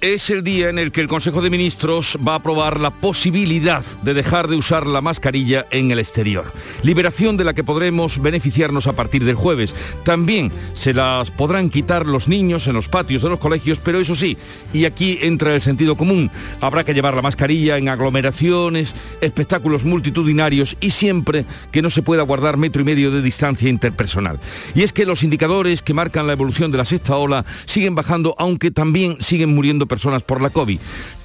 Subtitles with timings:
[0.00, 3.84] es el día en el que el Consejo de Ministros va a aprobar la posibilidad
[4.02, 6.52] de dejar de usar la mascarilla en el exterior.
[6.82, 9.74] Liberación de la que podremos beneficiarnos a partir del jueves.
[10.04, 14.14] También se las podrán quitar los niños en los patios de los colegios, pero eso
[14.14, 14.36] sí,
[14.72, 16.30] y aquí entra el sentido común,
[16.60, 22.22] habrá que llevar la mascarilla en aglomeraciones, espectáculos multitudinarios y siempre que no se pueda
[22.22, 24.38] guardar metro y medio de distancia interpersonal.
[24.74, 28.36] Y es que los indicadores que marcan la evolución de la sexta ola siguen bajando,
[28.38, 30.78] aunque también siguen muriendo personas por la COVID.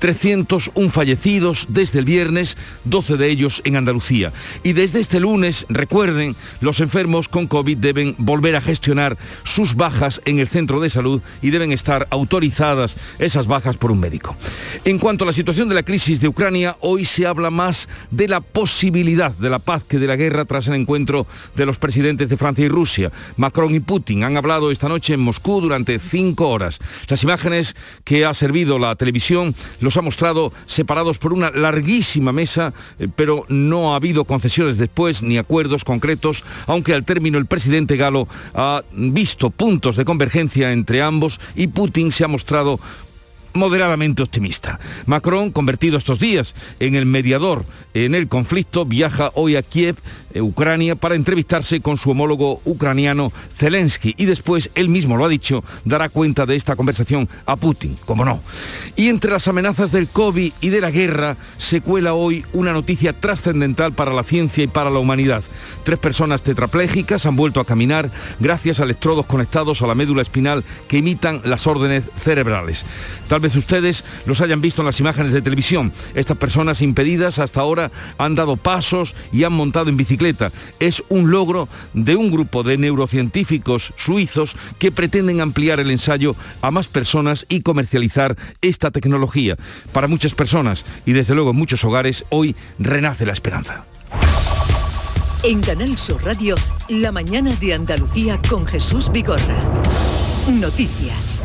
[0.03, 4.33] 301 fallecidos desde el viernes, 12 de ellos en Andalucía.
[4.61, 10.19] Y desde este lunes, recuerden, los enfermos con COVID deben volver a gestionar sus bajas
[10.25, 14.35] en el centro de salud y deben estar autorizadas esas bajas por un médico.
[14.83, 18.27] En cuanto a la situación de la crisis de Ucrania, hoy se habla más de
[18.27, 22.27] la posibilidad de la paz que de la guerra tras el encuentro de los presidentes
[22.27, 23.09] de Francia y Rusia.
[23.37, 26.79] Macron y Putin han hablado esta noche en Moscú durante cinco horas.
[27.07, 32.73] Las imágenes que ha servido la televisión los ha mostrado separados por una larguísima mesa,
[32.99, 37.97] eh, pero no ha habido concesiones después ni acuerdos concretos, aunque al término el presidente
[37.97, 42.79] galo ha visto puntos de convergencia entre ambos y Putin se ha mostrado
[43.53, 44.79] moderadamente optimista.
[45.05, 49.97] Macron, convertido estos días en el mediador en el conflicto, viaja hoy a Kiev
[50.33, 55.29] eh, Ucrania para entrevistarse con su homólogo ucraniano Zelensky y después, él mismo lo ha
[55.29, 58.41] dicho, dará cuenta de esta conversación a Putin, como no.
[58.95, 63.13] Y entre las amenazas del COVID y de la guerra se cuela hoy una noticia
[63.13, 65.43] trascendental para la ciencia y para la humanidad.
[65.83, 68.09] Tres personas tetraplégicas han vuelto a caminar
[68.39, 72.85] gracias a electrodos conectados a la médula espinal que imitan las órdenes cerebrales.
[73.27, 75.93] Tal vez ustedes los hayan visto en las imágenes de televisión.
[76.15, 81.31] Estas personas impedidas hasta ahora han dado pasos y han montado en bicicleta es un
[81.31, 87.45] logro de un grupo de neurocientíficos suizos que pretenden ampliar el ensayo a más personas
[87.49, 89.57] y comercializar esta tecnología.
[89.91, 93.85] Para muchas personas y desde luego en muchos hogares, hoy renace la esperanza.
[95.43, 96.55] En Canal Sur Radio,
[96.87, 99.57] la mañana de Andalucía con Jesús Vigorra.
[100.47, 101.43] Noticias.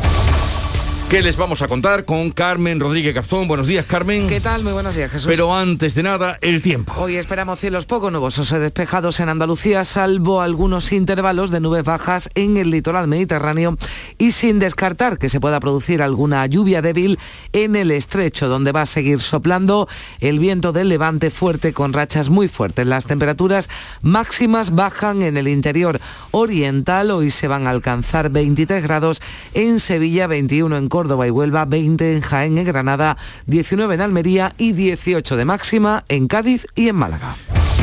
[1.10, 3.48] ¿Qué les vamos a contar con Carmen Rodríguez Garzón?
[3.48, 4.28] Buenos días, Carmen.
[4.28, 4.62] ¿Qué tal?
[4.62, 5.26] Muy buenos días, Jesús.
[5.26, 6.92] Pero antes de nada, el tiempo.
[6.98, 12.28] Hoy esperamos cielos poco nubosos y despejados en Andalucía, salvo algunos intervalos de nubes bajas
[12.34, 13.78] en el litoral mediterráneo
[14.18, 17.18] y sin descartar que se pueda producir alguna lluvia débil
[17.54, 19.88] en el estrecho, donde va a seguir soplando
[20.20, 22.86] el viento del levante fuerte con rachas muy fuertes.
[22.86, 23.70] Las temperaturas
[24.02, 26.02] máximas bajan en el interior
[26.32, 27.10] oriental.
[27.12, 29.22] Hoy se van a alcanzar 23 grados
[29.54, 33.16] en Sevilla, 21 en Córdoba y Huelva, 20 en Jaén y Granada,
[33.46, 37.36] 19 en Almería y 18 de máxima en Cádiz y en Málaga.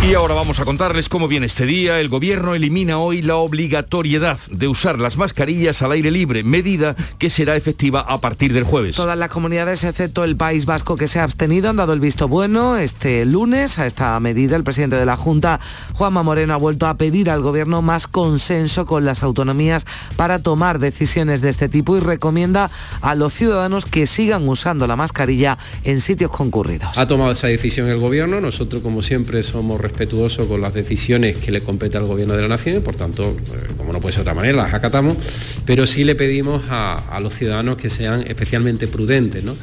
[0.08, 2.00] Y ahora vamos a contarles cómo viene este día.
[2.00, 7.32] El gobierno elimina hoy la obligatoriedad de usar las mascarillas al aire libre, medida que
[7.32, 8.96] será efectiva a partir del jueves.
[8.96, 12.28] Todas las comunidades, excepto el País Vasco que se ha abstenido, han dado el visto
[12.28, 14.56] bueno este lunes a esta medida.
[14.56, 15.60] El presidente de la Junta,
[15.94, 19.88] Juanma Moreno, ha vuelto a pedir al gobierno más consenso con las autonomías
[20.18, 22.70] para tomar decisiones de este tipo y recomienda
[23.06, 26.98] a los ciudadanos que sigan usando la mascarilla en sitios concurridos.
[26.98, 28.42] Ha tomado esa decisión el gobierno.
[28.42, 32.48] Nosotros, como siempre, somos respetuoso con las decisiones que le compete al Gobierno de la
[32.48, 35.18] Nación y por tanto, eh, como no puede ser de otra manera, las acatamos,
[35.66, 39.44] pero sí le pedimos a, los ciudadanos que sean especialmente prudentes.
[39.44, 39.54] ¿no?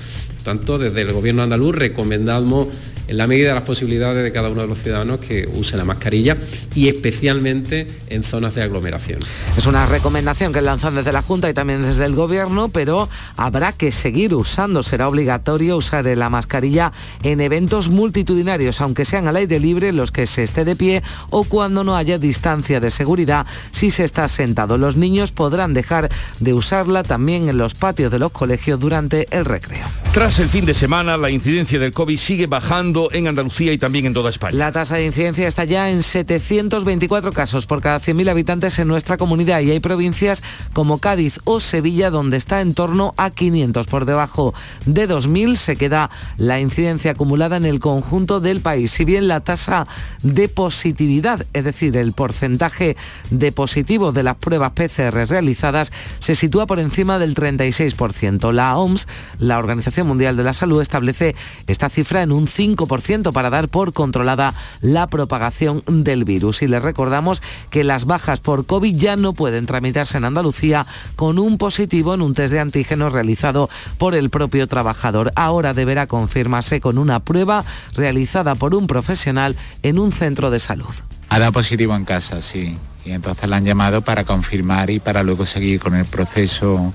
[0.45, 2.69] tanto, desde el Gobierno andaluz recomendamos
[3.09, 5.85] en la medida de las posibilidades de cada uno de los ciudadanos que use la
[5.85, 6.37] mascarilla
[6.75, 9.21] y especialmente en zonas de aglomeración.
[9.57, 13.73] Es una recomendación que lanzan desde la Junta y también desde el Gobierno, pero habrá
[13.73, 19.61] que seguir usando, será obligatorio usar la mascarilla en eventos multitudinarios, aunque sean al aire
[19.61, 23.91] libre los que se esté de pie o cuando no haya distancia de seguridad si
[23.91, 24.79] se está sentado.
[24.79, 26.11] Los niños podrán dejar
[26.41, 29.87] de usarla también en los patios de los colegios durante el recreo.
[30.13, 34.07] Tras el fin de semana, la incidencia del COVID sigue bajando en Andalucía y también
[34.07, 34.57] en toda España.
[34.57, 39.17] La tasa de incidencia está ya en 724 casos por cada 100.000 habitantes en nuestra
[39.17, 40.43] comunidad y hay provincias
[40.73, 43.87] como Cádiz o Sevilla donde está en torno a 500.
[43.87, 44.55] Por debajo
[44.87, 48.91] de 2.000 se queda la incidencia acumulada en el conjunto del país.
[48.91, 49.87] Si bien la tasa
[50.23, 52.97] de positividad, es decir, el porcentaje
[53.31, 58.53] de positivos de las pruebas PCR realizadas se sitúa por encima del 36%.
[58.53, 59.07] La OMS,
[59.39, 61.35] la Organización Mundial de la Salud, establece
[61.67, 66.63] esta cifra en un 5% para dar por controlada la propagación del virus.
[66.63, 70.87] Y les recordamos que las bajas por COVID ya no pueden tramitarse en Andalucía
[71.17, 75.33] con un positivo en un test de antígenos realizado por el propio trabajador.
[75.37, 77.65] Ahora deberá confirmarse con una prueba
[77.95, 80.95] realizada por un profesional en un centro de salud.
[81.29, 82.77] Ha dado positivo en casa, sí.
[83.05, 86.93] Y entonces la han llamado para confirmar y para luego seguir con el proceso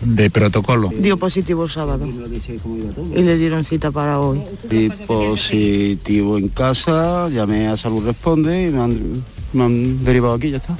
[0.00, 0.90] de protocolo.
[0.94, 4.42] Dio positivo el sábado y le dieron cita para hoy.
[4.70, 10.50] Y positivo en casa, llamé a Salud Responde y me han, me han derivado aquí,
[10.50, 10.76] ya está.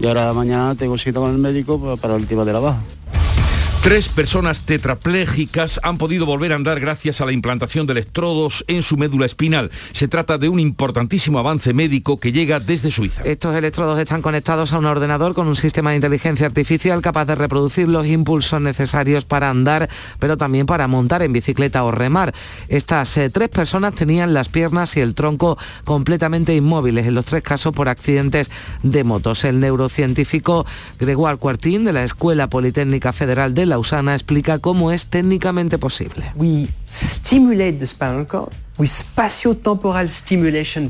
[0.00, 2.80] Y ahora mañana tengo cita con el médico para el tema de la baja.
[3.82, 8.82] Tres personas tetraplégicas han podido volver a andar gracias a la implantación de electrodos en
[8.82, 9.70] su médula espinal.
[9.92, 13.22] Se trata de un importantísimo avance médico que llega desde Suiza.
[13.22, 17.36] Estos electrodos están conectados a un ordenador con un sistema de inteligencia artificial capaz de
[17.36, 19.88] reproducir los impulsos necesarios para andar,
[20.18, 22.34] pero también para montar en bicicleta o remar.
[22.68, 27.44] Estas eh, tres personas tenían las piernas y el tronco completamente inmóviles, en los tres
[27.44, 28.50] casos por accidentes
[28.82, 29.44] de motos.
[29.44, 30.66] El neurocientífico
[30.98, 36.32] Gregoire Cuartín de la Escuela Politécnica Federal de Lausana explica cómo es técnicamente posible.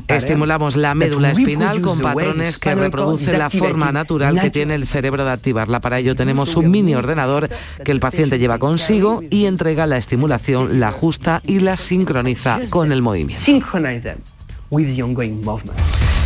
[0.07, 5.25] Estimulamos la médula espinal con patrones que reproducen la forma natural que tiene el cerebro
[5.25, 5.79] de activarla.
[5.79, 7.49] Para ello tenemos un mini ordenador
[7.83, 12.91] que el paciente lleva consigo y entrega la estimulación, la ajusta y la sincroniza con
[12.91, 13.43] el movimiento.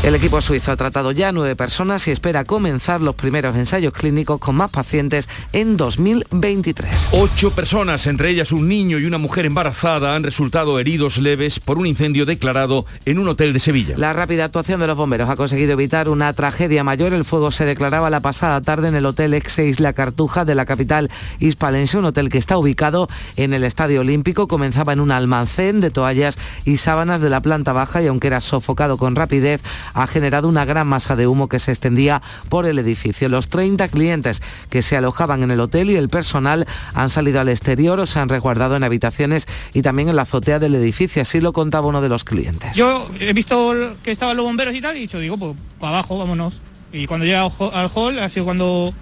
[0.03, 4.37] El equipo suizo ha tratado ya nueve personas y espera comenzar los primeros ensayos clínicos
[4.37, 7.07] con más pacientes en 2023.
[7.13, 11.77] Ocho personas, entre ellas un niño y una mujer embarazada, han resultado heridos leves por
[11.77, 13.95] un incendio declarado en un hotel de Sevilla.
[13.95, 17.13] La rápida actuación de los bomberos ha conseguido evitar una tragedia mayor.
[17.13, 20.65] El fuego se declaraba la pasada tarde en el hotel ex La Cartuja de la
[20.65, 23.07] capital hispalense, un hotel que está ubicado
[23.37, 24.49] en el Estadio Olímpico.
[24.49, 28.41] Comenzaba en un almacén de toallas y sábanas de la planta baja y aunque era
[28.41, 29.61] sofocado con rapidez,
[29.93, 33.29] ha generado una gran masa de humo que se extendía por el edificio.
[33.29, 37.49] Los 30 clientes que se alojaban en el hotel y el personal han salido al
[37.49, 41.21] exterior o se han resguardado en habitaciones y también en la azotea del edificio.
[41.21, 42.75] Así lo contaba uno de los clientes.
[42.75, 43.73] Yo he visto
[44.03, 46.61] que estaban los bomberos y tal y he dicho, digo, pues para abajo, vámonos.
[46.91, 48.93] Y cuando llega al hall ha sido cuando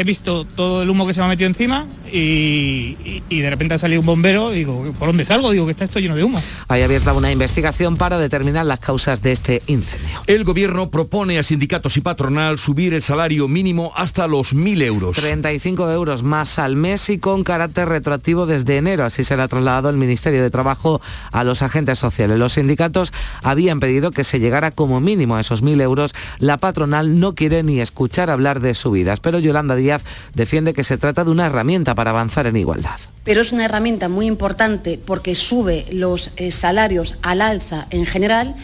[0.00, 3.78] he visto todo el humo que se me ha metido encima y, de repente ha
[3.78, 5.50] salido un bombero y digo, ¿por dónde salgo?
[5.50, 6.40] Digo que está esto lleno de humo.
[6.68, 10.22] Hay abierta una investigación para determinar las causas de este incendio.
[10.26, 15.16] El gobierno propone a sindicatos y patronal subir el salario mínimo hasta los 1.000 euros.
[15.16, 19.04] 35 euros más al mes y con carácter retroactivo desde enero.
[19.04, 21.00] Así será trasladado el Ministerio de Trabajo
[21.32, 22.38] a los agentes sociales.
[22.38, 23.12] Los sindicatos
[23.42, 26.14] habían pedido que se llegara como mínimo a esos 1.000 euros.
[26.38, 29.89] La patronal no quiere ni escuchar hablar de subidas, pero Yolanda Díaz
[30.34, 33.00] defiende que se trata de una herramienta para avanzar en igualdad.
[33.24, 38.54] Pero es una herramienta muy importante porque sube los eh, salarios al alza en general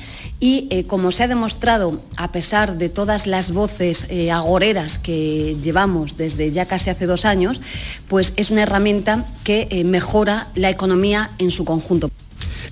[0.40, 5.56] y eh, como se ha demostrado, a pesar de todas las voces eh, agoreras que
[5.62, 7.60] llevamos desde ya casi hace dos años,
[8.08, 12.10] pues es una herramienta que mejora la economía en su conjunto.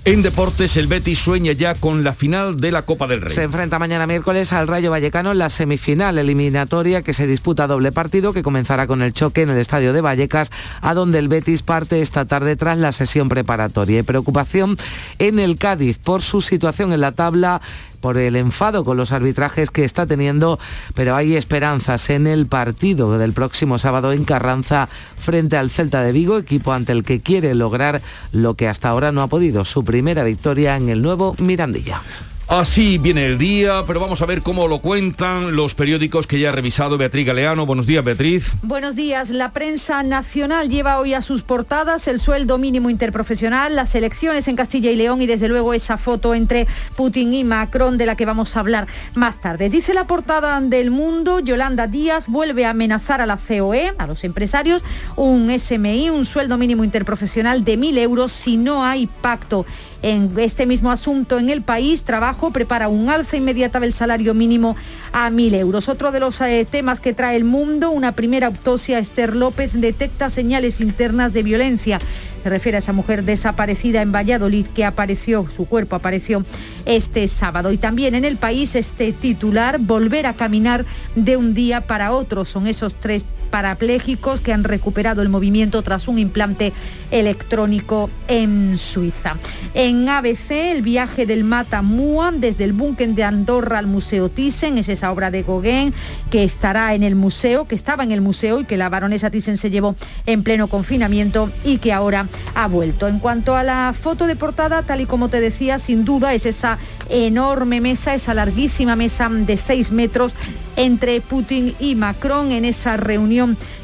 [0.03, 3.33] En deportes, el Betis sueña ya con la final de la Copa del Rey.
[3.33, 7.91] Se enfrenta mañana miércoles al Rayo Vallecano en la semifinal eliminatoria que se disputa doble
[7.91, 10.51] partido que comenzará con el choque en el estadio de Vallecas,
[10.81, 13.99] a donde el Betis parte esta tarde tras la sesión preparatoria.
[13.99, 14.77] Y preocupación
[15.19, 17.61] en el Cádiz por su situación en la tabla
[18.05, 20.59] por el enfado con los arbitrajes que está teniendo,
[20.93, 26.11] pero hay esperanzas en el partido del próximo sábado en Carranza frente al Celta de
[26.11, 29.83] Vigo, equipo ante el que quiere lograr lo que hasta ahora no ha podido, su
[29.83, 32.03] primera victoria en el nuevo Mirandilla.
[32.47, 36.49] Así viene el día, pero vamos a ver cómo lo cuentan los periódicos que ya
[36.49, 37.65] ha revisado Beatriz Galeano.
[37.65, 38.53] Buenos días, Beatriz.
[38.61, 39.31] Buenos días.
[39.31, 44.55] La prensa nacional lleva hoy a sus portadas el sueldo mínimo interprofesional, las elecciones en
[44.55, 48.27] Castilla y León y desde luego esa foto entre Putin y Macron de la que
[48.27, 48.85] vamos a hablar
[49.15, 49.69] más tarde.
[49.69, 54.23] Dice la portada del Mundo, Yolanda Díaz vuelve a amenazar a la COE, a los
[54.23, 54.83] empresarios,
[55.15, 59.65] un SMI, un sueldo mínimo interprofesional de mil euros si no hay pacto
[60.01, 64.75] en este mismo asunto en el país, Trabajo prepara un alza inmediata del salario mínimo
[65.11, 65.89] a mil euros.
[65.89, 70.29] Otro de los eh, temas que trae el mundo, una primera autopsia, Esther López detecta
[70.29, 71.99] señales internas de violencia
[72.43, 76.45] Se refiere a esa mujer desaparecida en Valladolid que apareció, su cuerpo apareció
[76.85, 77.71] este sábado.
[77.71, 80.85] Y también en el país este titular, volver a caminar
[81.15, 82.45] de un día para otro.
[82.45, 86.73] Son esos tres parapléjicos que han recuperado el movimiento tras un implante
[87.11, 89.35] electrónico en Suiza.
[89.73, 94.77] En ABC, el viaje del Mata Muam desde el búnker de Andorra al Museo Thyssen,
[94.77, 95.93] es esa obra de Gauguin
[96.29, 99.57] que estará en el museo, que estaba en el museo y que la baronesa Thyssen
[99.57, 103.07] se llevó en pleno confinamiento y que ahora ha vuelto.
[103.07, 106.45] En cuanto a la foto de portada, tal y como te decía, sin duda es
[106.45, 106.77] esa
[107.09, 110.35] enorme mesa, esa larguísima mesa de seis metros
[110.77, 113.34] entre Putin y Macron en esa reunión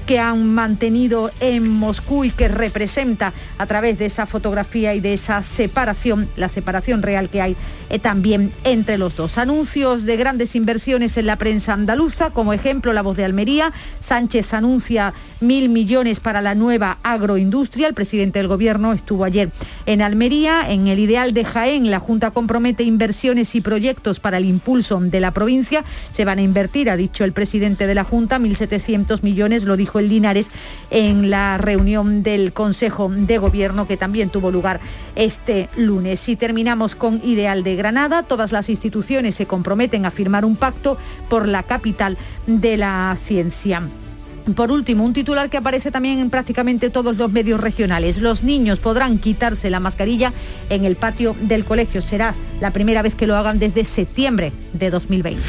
[0.05, 5.13] que han mantenido en Moscú y que representa a través de esa fotografía y de
[5.13, 7.55] esa separación, la separación real que hay
[7.89, 9.37] eh, también entre los dos.
[9.37, 13.73] Anuncios de grandes inversiones en la prensa andaluza, como ejemplo la voz de Almería.
[13.99, 17.87] Sánchez anuncia mil millones para la nueva agroindustria.
[17.87, 19.51] El presidente del gobierno estuvo ayer
[19.85, 20.69] en Almería.
[20.71, 25.19] En el ideal de Jaén, la Junta compromete inversiones y proyectos para el impulso de
[25.19, 25.83] la provincia.
[26.11, 29.97] Se van a invertir, ha dicho el presidente de la Junta, 1.700 millones, lo dijo
[29.97, 30.49] el Linares
[30.91, 34.79] en la reunión del Consejo de Gobierno que también tuvo lugar
[35.15, 36.29] este lunes.
[36.29, 38.23] Y terminamos con Ideal de Granada.
[38.23, 43.81] Todas las instituciones se comprometen a firmar un pacto por la capital de la ciencia.
[44.55, 48.17] Por último, un titular que aparece también en prácticamente todos los medios regionales.
[48.17, 50.33] Los niños podrán quitarse la mascarilla
[50.69, 52.01] en el patio del colegio.
[52.01, 55.41] Será la primera vez que lo hagan desde septiembre de 2020.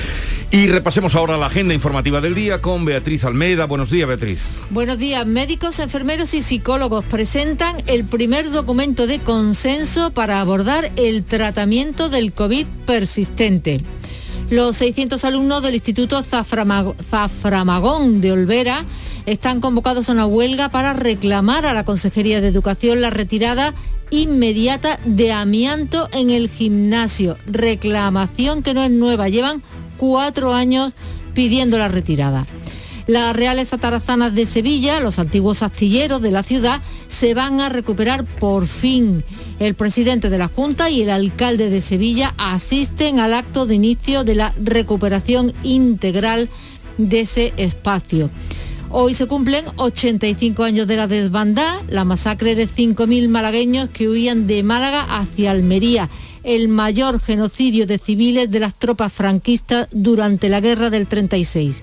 [0.50, 3.64] Y repasemos ahora la agenda informativa del día con Beatriz Almeida.
[3.64, 4.40] Buenos días, Beatriz.
[4.68, 5.26] Buenos días.
[5.26, 12.32] Médicos, enfermeros y psicólogos presentan el primer documento de consenso para abordar el tratamiento del
[12.32, 13.80] COVID persistente.
[14.52, 18.84] Los 600 alumnos del Instituto Zaframagón de Olvera
[19.24, 23.72] están convocados a una huelga para reclamar a la Consejería de Educación la retirada
[24.10, 27.38] inmediata de amianto en el gimnasio.
[27.46, 29.62] Reclamación que no es nueva, llevan
[29.96, 30.92] cuatro años
[31.32, 32.44] pidiendo la retirada.
[33.06, 38.24] Las reales atarazanas de Sevilla, los antiguos astilleros de la ciudad, se van a recuperar
[38.24, 39.24] por fin.
[39.58, 44.24] El presidente de la Junta y el alcalde de Sevilla asisten al acto de inicio
[44.24, 46.48] de la recuperación integral
[46.98, 48.30] de ese espacio.
[48.90, 54.46] Hoy se cumplen 85 años de la desbandada, la masacre de 5.000 malagueños que huían
[54.46, 56.10] de Málaga hacia Almería,
[56.44, 61.82] el mayor genocidio de civiles de las tropas franquistas durante la guerra del 36.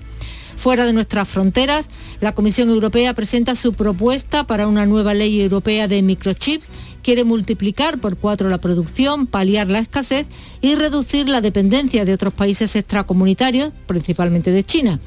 [0.60, 1.88] Fuera de nuestras fronteras,
[2.20, 6.68] la Comisión Europea presenta su propuesta para una nueva ley europea de microchips.
[7.02, 10.28] Quiere multiplicar por cuatro la producción, paliar la escasez
[10.60, 15.00] y reducir la dependencia de otros países extracomunitarios, principalmente de China.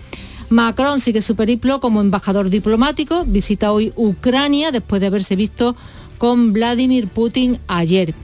[0.49, 5.77] Macron sigue su periplo como embajador diplomático, visita hoy Ucrania después de haberse visto
[6.17, 8.15] con Vladimir Putin ayer.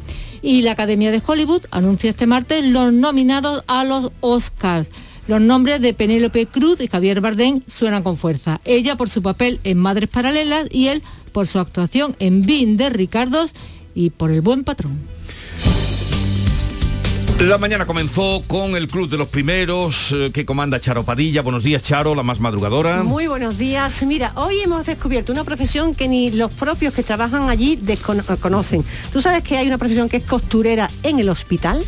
[0.40, 4.88] Y la Academia de Hollywood anuncia este martes los nominados a los Oscars.
[5.28, 8.62] Los nombres de Penélope Cruz y Javier Bardem suenan con fuerza.
[8.64, 12.88] Ella por su papel en Madres Paralelas y él por su actuación en Bin de
[12.88, 13.54] Ricardos
[13.94, 14.99] y por el buen patrón.
[17.40, 21.42] La mañana comenzó con el Club de los Primeros eh, que comanda Charo Padilla.
[21.42, 23.02] Buenos días, Charo, la más madrugadora.
[23.02, 24.02] Muy buenos días.
[24.04, 27.78] Mira, hoy hemos descubierto una profesión que ni los propios que trabajan allí
[28.40, 28.82] conocen.
[29.12, 31.85] ¿Tú sabes que hay una profesión que es costurera en el hospital?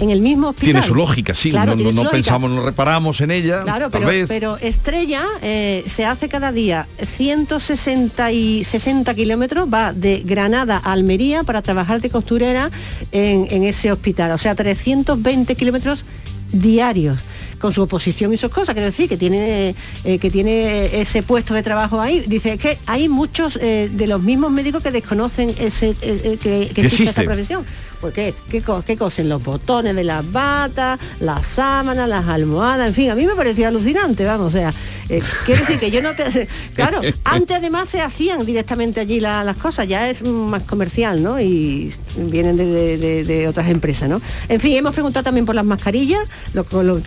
[0.00, 0.72] En el mismo hospital.
[0.72, 3.62] Tiene su lógica, sí, no, pensamos, no reparamos en ella.
[3.62, 10.22] Claro, pero, pero Estrella eh, se hace cada día 160 y 60 kilómetros, va de
[10.24, 12.70] Granada a Almería para trabajar de costurera
[13.12, 16.04] en, ese hospital, o sea, 320 kilómetros
[16.52, 17.20] diarios
[17.60, 21.52] con su oposición y sus cosas, quiero decir, que tiene, eh, que tiene ese puesto
[21.52, 22.24] de trabajo ahí.
[22.26, 27.22] Dice que hay muchos eh, de los mismos médicos que desconocen ese, que, existe esta
[27.22, 27.66] profesión.
[28.00, 33.10] Pues ¿qué, qué, cosen los botones de las batas, las sábanas, las almohadas, en fin,
[33.10, 34.72] a mí me parecía alucinante, vamos, o sea,
[35.10, 36.48] eh, quiero decir que yo no te...
[36.74, 41.40] Claro, antes además se hacían directamente allí las cosas, ya es más comercial, ¿no?
[41.40, 44.22] Y vienen de, otras empresas, ¿no?
[44.48, 46.22] En fin, hemos preguntado también por las mascarillas,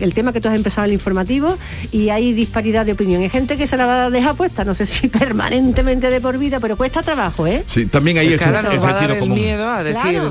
[0.00, 1.56] el tema que tú has empezado el informativo,
[1.90, 3.22] y hay disparidad de opinión.
[3.22, 6.38] Hay gente que se la va a dejar puesta, no sé si permanentemente de por
[6.38, 7.64] vida, pero cuesta trabajo, ¿eh?
[7.66, 10.22] Sí, también hay el, el miedo a decir...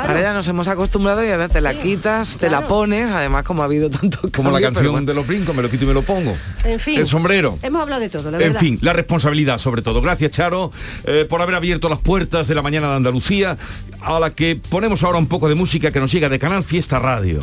[0.00, 3.62] Ahora ya nos hemos acostumbrado y ahora te la quitas, te la pones, además como
[3.62, 6.02] ha habido tanto Como la canción de los brincos, me lo quito y me lo
[6.02, 6.36] pongo.
[6.64, 7.00] En fin.
[7.00, 7.58] El sombrero.
[7.62, 10.00] Hemos hablado de todo, la En fin, la responsabilidad sobre todo.
[10.00, 10.72] Gracias, Charo,
[11.04, 13.58] eh, por haber abierto las puertas de la mañana de Andalucía,
[14.00, 16.98] a la que ponemos ahora un poco de música que nos llega de Canal Fiesta
[16.98, 17.40] Radio.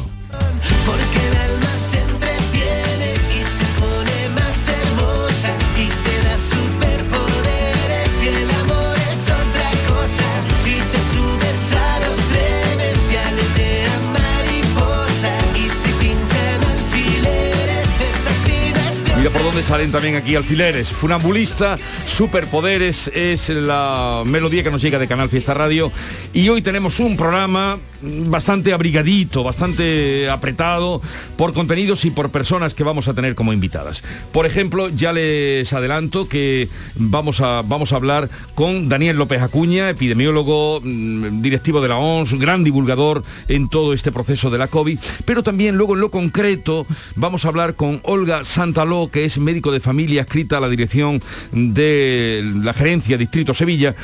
[19.63, 20.91] Salen también aquí alfileres.
[20.91, 25.91] Funambulista, superpoderes es la melodía que nos llega de Canal Fiesta Radio.
[26.33, 31.01] Y hoy tenemos un programa bastante abrigadito, bastante apretado
[31.35, 34.03] por contenidos y por personas que vamos a tener como invitadas.
[34.31, 39.89] Por ejemplo, ya les adelanto que vamos a, vamos a hablar con Daniel López Acuña,
[39.89, 44.99] epidemiólogo, mm, directivo de la ONS, gran divulgador en todo este proceso de la COVID,
[45.25, 46.85] pero también luego en lo concreto
[47.15, 51.21] vamos a hablar con Olga Santaló, que es médico de familia escrita a la dirección
[51.53, 53.95] de la gerencia Distrito Sevilla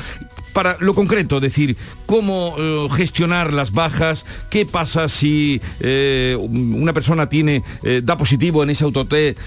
[0.54, 6.92] para lo concreto, es decir, cómo eh, gestionar las bajas, qué pasa si eh, una
[6.92, 9.38] persona tiene, eh, da positivo en ese autotest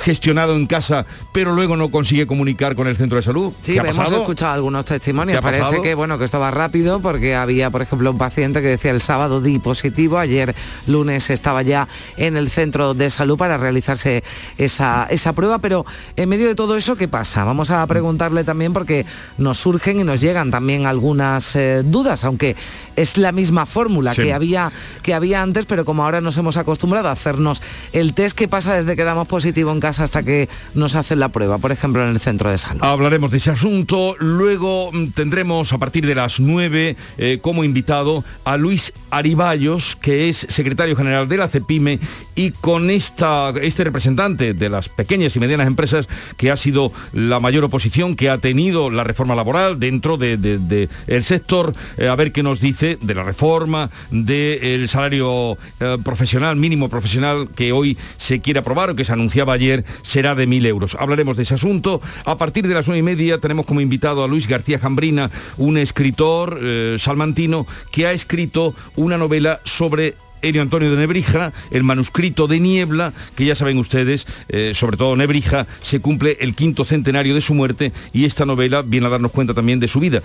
[0.00, 3.52] gestionado en casa, pero luego no consigue comunicar con el centro de salud.
[3.60, 5.40] Sí, hemos escuchado algunos testimonios.
[5.40, 8.90] Parece que bueno, que esto va rápido porque había, por ejemplo, un paciente que decía
[8.90, 10.54] el sábado di positivo, ayer
[10.88, 14.24] lunes estaba ya en el centro de salud para realizarse
[14.58, 17.44] esa, esa prueba, pero en medio de todo eso, ¿qué pasa?
[17.44, 19.06] Vamos a preguntarle también porque
[19.38, 22.56] nos surgen y nos llegan también algunas eh, dudas, aunque
[22.96, 27.08] es la misma fórmula que, había, que había antes, pero como ahora nos hemos acostumbrado
[27.08, 30.94] a hacernos el test que pasa desde que damos positivo en casa hasta que nos
[30.94, 32.82] hacen la prueba, por ejemplo, en el centro de salud.
[32.84, 38.24] Hablaremos de ese asunto, luego mm, tendremos a partir de las 9 eh, como invitado
[38.44, 41.98] a Luis Ariballos, que es secretario general de la CEPIME,
[42.40, 47.38] y con esta, este representante de las pequeñas y medianas empresas, que ha sido la
[47.38, 50.88] mayor oposición que ha tenido la reforma laboral dentro del de,
[51.22, 56.88] sector, eh, a ver qué nos dice de la reforma, del salario eh, profesional, mínimo
[56.88, 60.96] profesional, que hoy se quiere aprobar o que se anunciaba ayer, será de mil euros.
[60.98, 62.00] Hablaremos de ese asunto.
[62.24, 65.76] A partir de las nueve y media tenemos como invitado a Luis García Jambrina, un
[65.76, 72.46] escritor eh, salmantino que ha escrito una novela sobre Elio Antonio de Nebrija, el manuscrito
[72.46, 77.34] de Niebla, que ya saben ustedes, eh, sobre todo Nebrija, se cumple el quinto centenario
[77.34, 80.22] de su muerte y esta novela viene a darnos cuenta también de su vida.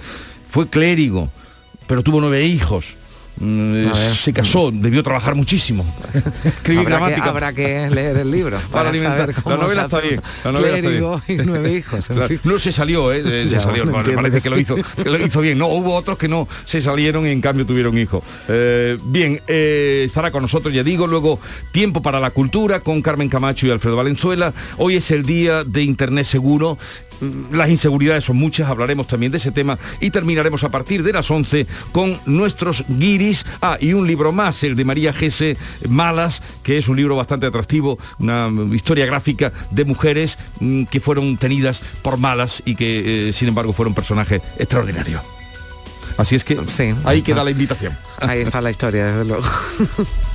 [0.50, 1.30] Fue clérigo,
[1.88, 2.96] pero tuvo nueve hijos
[3.38, 5.86] se casó, debió trabajar muchísimo.
[6.64, 7.26] Gramática.
[7.26, 10.22] habrá que leer el libro para, saber cómo La novela está bien.
[10.44, 10.90] La novela está
[11.28, 11.42] bien.
[11.42, 12.10] y nueve hijos.
[12.44, 13.22] No se salió, ¿eh?
[13.26, 13.92] eh se salió.
[13.92, 15.58] parece que lo hizo, que lo hizo bien.
[15.58, 18.24] No, hubo otros que no se salieron y en cambio tuvieron hijos.
[18.48, 21.40] Eh, bien, eh, estará con nosotros, ya digo, luego
[21.72, 24.54] tiempo para la cultura con Carmen Camacho y Alfredo Valenzuela.
[24.78, 26.78] Hoy es el día de Internet seguro
[27.52, 31.30] las inseguridades son muchas, hablaremos también de ese tema y terminaremos a partir de las
[31.30, 33.46] 11 con nuestros guiris.
[33.62, 35.58] Ah, y un libro más, el de María Gese,
[35.90, 41.38] Malas, que es un libro bastante atractivo, una historia gráfica de mujeres mm, que fueron
[41.38, 45.22] tenidas por malas y que, eh, sin embargo, fueron personajes extraordinarios.
[46.18, 47.98] Así es que sí, ahí queda la invitación.
[48.20, 49.44] Ahí está la historia, desde luego.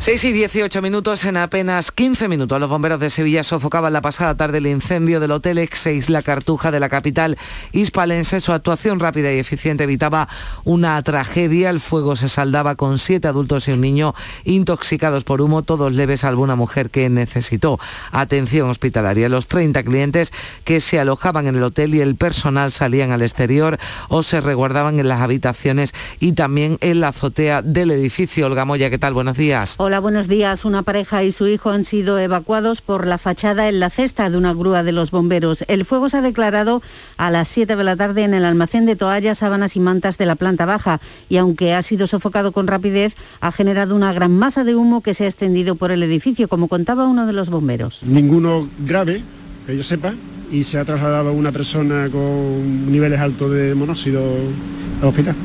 [0.00, 2.60] 6 y 18 minutos en apenas 15 minutos.
[2.60, 6.70] Los bomberos de Sevilla sofocaban la pasada tarde el incendio del Hotel X6 La Cartuja
[6.70, 7.36] de la capital
[7.72, 8.38] hispalense.
[8.38, 10.28] Su actuación rápida y eficiente evitaba
[10.62, 11.70] una tragedia.
[11.70, 16.20] El fuego se saldaba con siete adultos y un niño intoxicados por humo, todos leves,
[16.20, 17.80] salvo una mujer que necesitó
[18.12, 19.28] atención hospitalaria.
[19.28, 20.32] Los 30 clientes
[20.62, 25.00] que se alojaban en el hotel y el personal salían al exterior o se reguardaban
[25.00, 28.46] en las habitaciones y también en la azotea del edificio.
[28.46, 29.12] Olga Moya, ¿qué tal?
[29.12, 29.74] Buenos días.
[29.96, 30.66] Buenos días.
[30.66, 34.36] Una pareja y su hijo han sido evacuados por la fachada en la cesta de
[34.36, 35.64] una grúa de los bomberos.
[35.66, 36.82] El fuego se ha declarado
[37.16, 40.26] a las 7 de la tarde en el almacén de toallas, sábanas y mantas de
[40.26, 44.62] la planta baja y aunque ha sido sofocado con rapidez, ha generado una gran masa
[44.62, 48.02] de humo que se ha extendido por el edificio, como contaba uno de los bomberos.
[48.04, 49.22] Ninguno grave,
[49.66, 50.14] que yo sepa,
[50.52, 54.22] y se ha trasladado una persona con niveles altos de monóxido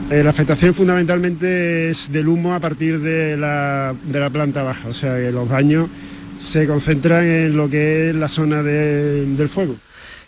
[0.10, 3.96] Eh, la afectación fundamentalmente es del humo a partir de la,
[4.32, 5.90] planta baja, o sea que los daños
[6.40, 9.76] se concentran en lo que es la zona del fuego.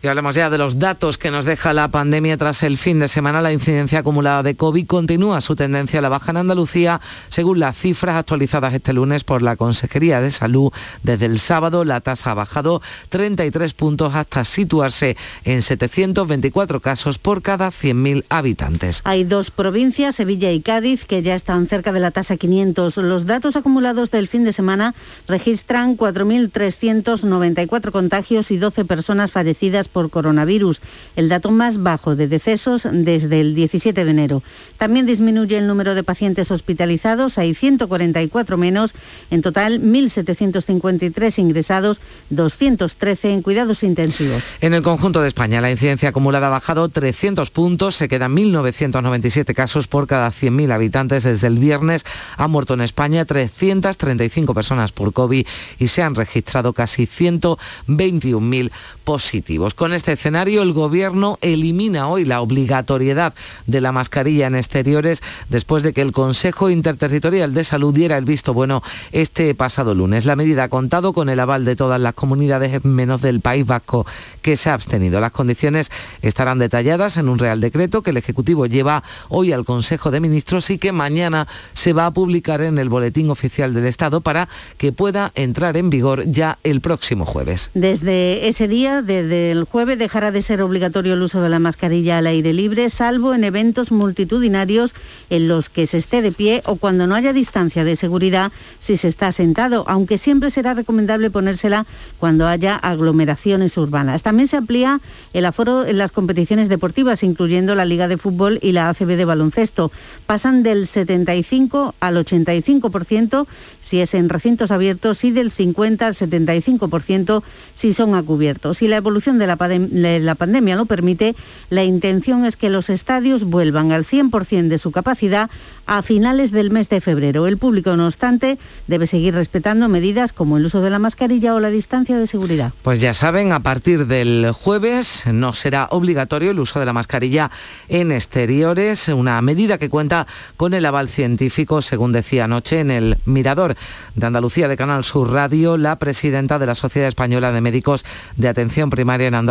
[0.06, 3.08] Y hablamos ya de los datos que nos deja la pandemia tras el fin de
[3.08, 3.42] semana.
[3.42, 7.76] La incidencia acumulada de COVID continúa su tendencia a la baja en Andalucía, según las
[7.76, 10.72] cifras actualizadas este lunes por la Consejería de Salud.
[11.02, 17.42] Desde el sábado la tasa ha bajado 33 puntos hasta situarse en 724 casos por
[17.42, 19.02] cada 100.000 habitantes.
[19.06, 22.98] Hay dos provincias, Sevilla y Cádiz, que ya están cerca de la tasa 500.
[22.98, 24.94] Los datos acumulados del fin de semana
[25.28, 30.82] registran 4.394 contagios y 12 personas fallecidas por coronavirus,
[31.16, 34.44] el dato más bajo de decesos desde el 17 de enero.
[34.78, 38.94] También disminuye el número de pacientes hospitalizados, hay 144 menos,
[39.32, 44.44] en total 1.753 ingresados, 213 en cuidados intensivos.
[44.60, 49.54] En el conjunto de España, la incidencia acumulada ha bajado 300 puntos, se quedan 1.997
[49.54, 51.24] casos por cada 100.000 habitantes.
[51.24, 52.04] Desde el viernes
[52.36, 55.48] han muerto en España 335 personas por COVID
[55.80, 58.72] y se han registrado casi 121.000
[59.06, 59.74] positivos.
[59.76, 63.34] Con este escenario, el Gobierno elimina hoy la obligatoriedad
[63.68, 68.24] de la mascarilla en exteriores después de que el Consejo Interterritorial de Salud diera el
[68.24, 70.24] visto bueno este pasado lunes.
[70.26, 74.06] La medida ha contado con el aval de todas las comunidades menos del País Vasco
[74.42, 75.20] que se ha abstenido.
[75.20, 80.10] Las condiciones estarán detalladas en un Real Decreto que el Ejecutivo lleva hoy al Consejo
[80.10, 84.22] de Ministros y que mañana se va a publicar en el Boletín Oficial del Estado
[84.22, 87.72] para que pueda entrar en vigor ya el próximo jueves.
[87.74, 92.18] Desde ese día, desde el jueves, dejará de ser obligatorio el uso de la mascarilla
[92.18, 94.94] al aire libre, salvo en eventos multitudinarios
[95.30, 98.98] en los que se esté de pie o cuando no haya distancia de seguridad si
[98.98, 101.86] se está sentado, aunque siempre será recomendable ponérsela
[102.20, 104.24] cuando haya aglomeraciones urbanas.
[104.24, 105.02] También se amplía
[105.34, 109.26] el aforo en las competiciones deportivas, incluyendo la Liga de Fútbol y la ACB de
[109.26, 109.92] baloncesto.
[110.26, 113.48] Pasan del 75 al 85%
[113.82, 118.78] si es en recintos abiertos y del 50 al 75% si son a cubiertos.
[118.78, 121.36] Si la evolución de la, la pandemia lo permite,
[121.70, 125.50] la intención es que los estadios vuelvan al 100% de su capacidad
[125.86, 127.48] a finales del mes de febrero.
[127.48, 131.60] El público, no obstante, debe seguir respetando medidas como el uso de la mascarilla o
[131.60, 132.74] la distancia de seguridad.
[132.82, 137.52] Pues ya saben, a partir del jueves no será obligatorio el uso de la mascarilla
[137.88, 143.18] en exteriores, una medida que cuenta con el aval científico, según decía anoche en el
[143.26, 143.76] Mirador
[144.16, 148.06] de Andalucía de Canal Sur Radio, la presidenta de la Sociedad Española de Médicos
[148.38, 149.45] de Atención Primaria en Andalucía,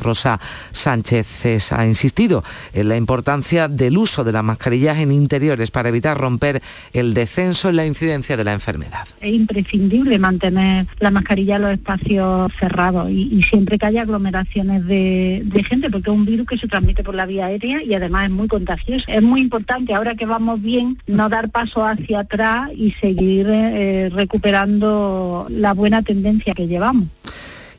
[0.00, 0.40] Rosa
[0.72, 6.18] Sánchez, ha insistido en la importancia del uso de las mascarillas en interiores para evitar
[6.18, 9.06] romper el descenso en la incidencia de la enfermedad.
[9.20, 15.44] Es imprescindible mantener la mascarilla en los espacios cerrados y, siempre que haya aglomeraciones de,
[15.68, 18.30] gente, porque es un virus que se transmite por la vía aérea y además es
[18.30, 19.04] muy contagioso.
[19.08, 24.10] Es muy importante ahora que vamos bien no dar paso hacia atrás y seguir eh,
[24.12, 27.08] recuperando la buena tendencia que llevamos.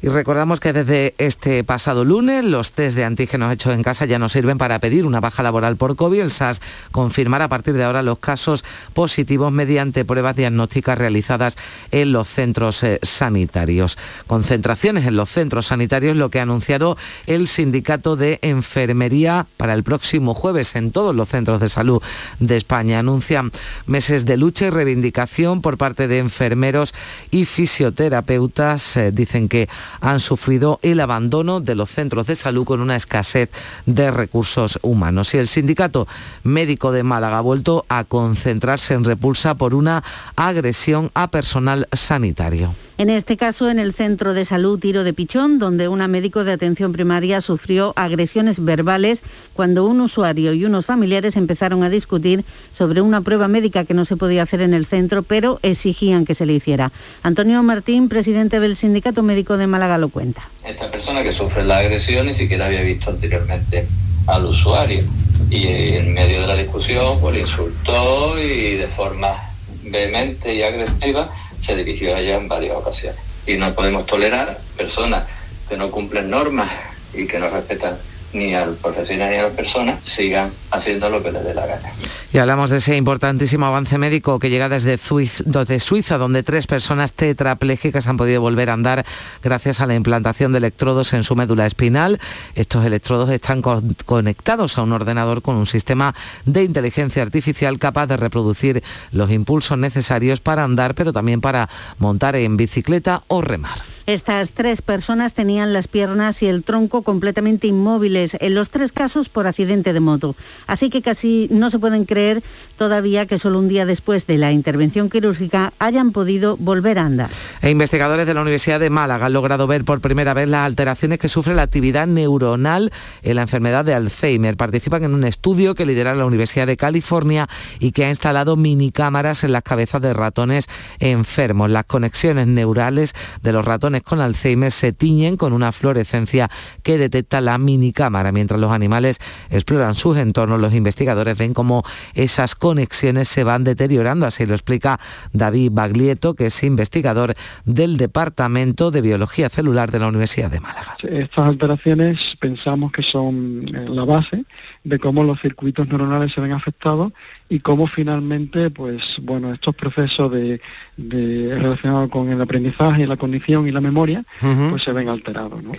[0.01, 4.19] Y recordamos que desde este pasado lunes los test de antígenos hechos en casa ya
[4.19, 6.21] no sirven para pedir una baja laboral por COVID.
[6.21, 11.57] El SAS confirmará a partir de ahora los casos positivos mediante pruebas diagnósticas realizadas
[11.91, 13.97] en los centros eh, sanitarios.
[14.27, 19.83] Concentraciones en los centros sanitarios, lo que ha anunciado el Sindicato de Enfermería para el
[19.83, 22.01] próximo jueves en todos los centros de salud
[22.39, 22.99] de España.
[22.99, 23.51] Anuncian
[23.87, 26.93] meses de lucha y reivindicación por parte de enfermeros
[27.31, 28.97] y fisioterapeutas.
[28.97, 29.67] Eh, dicen que
[30.01, 33.49] han sufrido el abandono de los centros de salud con una escasez
[33.85, 35.33] de recursos humanos.
[35.33, 36.07] Y el sindicato
[36.43, 40.03] médico de Málaga ha vuelto a concentrarse en repulsa por una
[40.35, 42.86] agresión a personal sanitario.
[42.99, 46.51] En este caso, en el centro de salud Tiro de Pichón, donde una médico de
[46.51, 49.21] atención primaria sufrió agresiones verbales
[49.53, 54.03] cuando un usuario y unos familiares empezaron a discutir sobre una prueba médica que no
[54.03, 56.91] se podía hacer en el centro, pero exigían que se le hiciera.
[57.21, 60.49] Antonio Martín, presidente del Sindicato Médico de Málaga, lo cuenta.
[60.65, 63.87] Esta persona que sufre la agresión ni siquiera había visto anteriormente
[64.25, 65.03] al usuario
[65.51, 69.35] y en medio de la discusión pues insultó y de forma
[69.83, 71.29] vehemente y agresiva
[71.67, 73.19] se dirigió allá en varias ocasiones.
[73.45, 75.25] Y no podemos tolerar personas
[75.67, 76.69] que no cumplen normas
[77.13, 77.97] y que no respetan
[78.33, 81.91] ni al profesional ni a las personas sigan haciendo lo que les dé la gana.
[82.33, 88.07] Y hablamos de ese importantísimo avance médico que llega desde Suiza, donde tres personas tetraplégicas
[88.07, 89.05] han podido volver a andar
[89.41, 92.19] gracias a la implantación de electrodos en su médula espinal.
[92.53, 96.13] Estos electrodos están conectados a un ordenador con un sistema
[96.45, 102.35] de inteligencia artificial capaz de reproducir los impulsos necesarios para andar, pero también para montar
[102.35, 103.96] en bicicleta o remar.
[104.07, 109.27] Estas tres personas tenían las piernas y el tronco completamente inmóviles, en los tres casos
[109.27, 110.33] por accidente de moto.
[110.65, 112.41] Así que casi no se pueden creer
[112.77, 117.29] todavía que solo un día después de la intervención quirúrgica hayan podido volver a andar.
[117.61, 121.19] E investigadores de la Universidad de Málaga han logrado ver por primera vez las alteraciones
[121.19, 122.93] que sufre la actividad neuronal
[123.23, 124.55] en la enfermedad de Alzheimer.
[124.55, 129.43] Participan en un estudio que lidera la Universidad de California y que ha instalado minicámaras
[129.43, 131.69] en las cabezas de ratones enfermos.
[131.69, 136.49] Las conexiones neurales de los ratones con Alzheimer se tiñen con una fluorescencia
[136.83, 138.31] que detecta la minicámara.
[138.31, 141.83] Mientras los animales exploran sus entornos, los investigadores ven cómo
[142.13, 144.25] esas conexiones se van deteriorando.
[144.25, 144.99] Así lo explica
[145.33, 150.97] David Baglietto, que es investigador del Departamento de Biología Celular de la Universidad de Málaga.
[151.03, 154.45] Estas alteraciones pensamos que son eh, la base
[154.83, 157.13] de cómo los circuitos neuronales se ven afectados
[157.49, 160.59] y cómo finalmente, pues bueno, estos procesos de,
[160.97, 164.25] relacionados con el aprendizaje, la cognición y la memoria,
[164.69, 165.63] pues se ven alterados.
[165.63, 165.71] ¿no?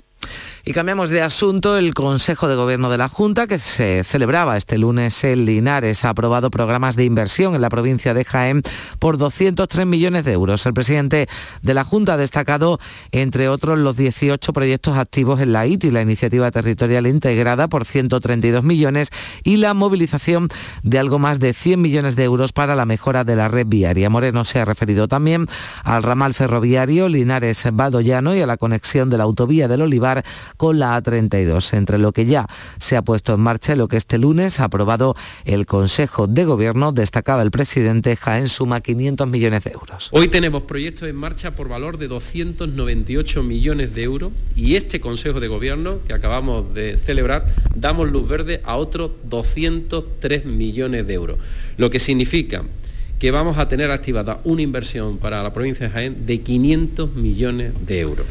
[0.65, 1.79] Y cambiamos de asunto.
[1.79, 6.11] El Consejo de Gobierno de la Junta, que se celebraba este lunes en Linares, ha
[6.11, 8.63] aprobado programas de inversión en la provincia de Jaén
[8.99, 10.67] por 203 millones de euros.
[10.67, 11.27] El presidente
[11.63, 12.79] de la Junta ha destacado,
[13.13, 18.63] entre otros, los 18 proyectos activos en la ITI, la Iniciativa Territorial Integrada, por 132
[18.63, 19.09] millones
[19.45, 20.49] y la movilización
[20.83, 24.11] de algo más de 100 millones de euros para la mejora de la red viaria.
[24.11, 25.47] Moreno se ha referido también
[25.85, 30.08] al ramal ferroviario Linares-Badoyano y a la conexión de la autovía del Olivar
[30.57, 32.47] con la A32, entre lo que ya
[32.79, 36.45] se ha puesto en marcha y lo que este lunes ha aprobado el Consejo de
[36.45, 40.09] Gobierno, destacaba el presidente Jaén suma 500 millones de euros.
[40.13, 45.41] Hoy tenemos proyectos en marcha por valor de 298 millones de euros y este Consejo
[45.41, 51.39] de Gobierno que acabamos de celebrar damos luz verde a otros 203 millones de euros,
[51.77, 52.63] lo que significa
[53.19, 57.73] que vamos a tener activada una inversión para la provincia de Jaén de 500 millones
[57.87, 58.27] de euros.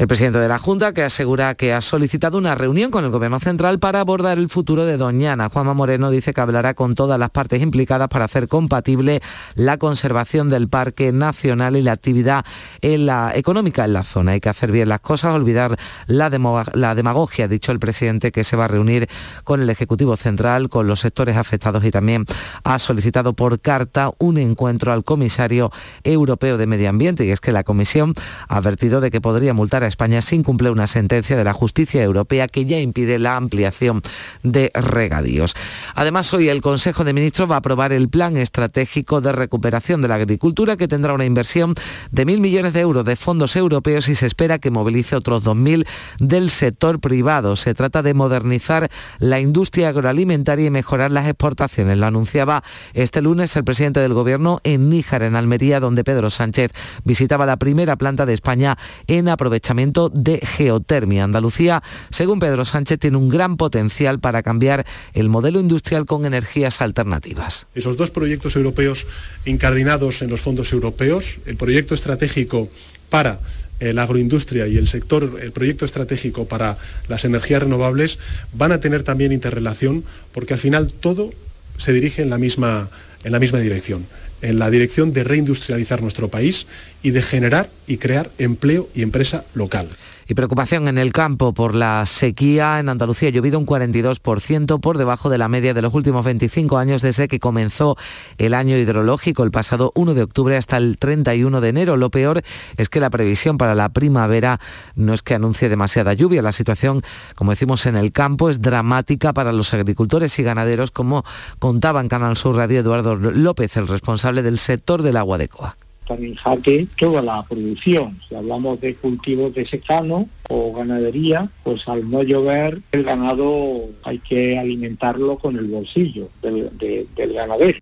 [0.00, 3.38] El presidente de la Junta, que asegura que ha solicitado una reunión con el Gobierno
[3.38, 5.50] Central para abordar el futuro de Doñana.
[5.50, 9.20] Juanma Moreno dice que hablará con todas las partes implicadas para hacer compatible
[9.56, 12.46] la conservación del Parque Nacional y la actividad
[12.80, 14.32] económica en la zona.
[14.32, 16.30] Hay que hacer bien las cosas, olvidar la,
[16.72, 19.06] la demagogia, ha dicho el presidente, que se va a reunir
[19.44, 22.24] con el Ejecutivo Central, con los sectores afectados y también
[22.64, 25.70] ha solicitado por carta un encuentro al comisario
[26.04, 27.26] europeo de Medio Ambiente.
[27.26, 28.14] Y es que la Comisión
[28.48, 32.02] ha advertido de que podría multar a España sin cumplir una sentencia de la justicia
[32.02, 34.00] europea que ya impide la ampliación
[34.42, 35.54] de regadíos.
[35.94, 40.08] Además, hoy el Consejo de Ministros va a aprobar el Plan Estratégico de Recuperación de
[40.08, 41.74] la Agricultura que tendrá una inversión
[42.10, 45.86] de mil millones de euros de fondos europeos y se espera que movilice otros 2.000
[46.18, 47.56] del sector privado.
[47.56, 51.98] Se trata de modernizar la industria agroalimentaria y mejorar las exportaciones.
[51.98, 52.62] Lo anunciaba
[52.94, 56.72] este lunes el presidente del Gobierno en Níjar, en Almería, donde Pedro Sánchez
[57.04, 59.28] visitaba la primera planta de España en
[59.70, 61.24] de geotermia.
[61.24, 66.80] Andalucía, según Pedro Sánchez, tiene un gran potencial para cambiar el modelo industrial con energías
[66.80, 67.66] alternativas.
[67.74, 69.06] Esos dos proyectos europeos
[69.44, 72.68] incardinados en los fondos europeos, el proyecto estratégico
[73.10, 73.38] para
[73.80, 76.76] la agroindustria y el sector, el proyecto estratégico para
[77.08, 78.18] las energías renovables,
[78.52, 81.30] van a tener también interrelación porque al final todo
[81.78, 82.90] se dirige en la misma,
[83.24, 84.04] en la misma dirección
[84.42, 86.66] en la dirección de reindustrializar nuestro país
[87.02, 89.88] y de generar y crear empleo y empresa local.
[90.30, 92.78] Y preocupación en el campo por la sequía.
[92.78, 96.78] En Andalucía ha llovido un 42% por debajo de la media de los últimos 25
[96.78, 97.96] años desde que comenzó
[98.38, 101.96] el año hidrológico el pasado 1 de octubre hasta el 31 de enero.
[101.96, 102.42] Lo peor
[102.76, 104.60] es que la previsión para la primavera
[104.94, 106.42] no es que anuncie demasiada lluvia.
[106.42, 107.02] La situación,
[107.34, 111.24] como decimos en el campo, es dramática para los agricultores y ganaderos, como
[111.58, 115.89] contaba en Canal Sur Radio Eduardo López, el responsable del sector del agua de Coac
[116.14, 118.18] en jaque toda la producción.
[118.28, 124.18] Si hablamos de cultivos de secano o ganadería, pues al no llover el ganado hay
[124.18, 127.78] que alimentarlo con el bolsillo del ganadero.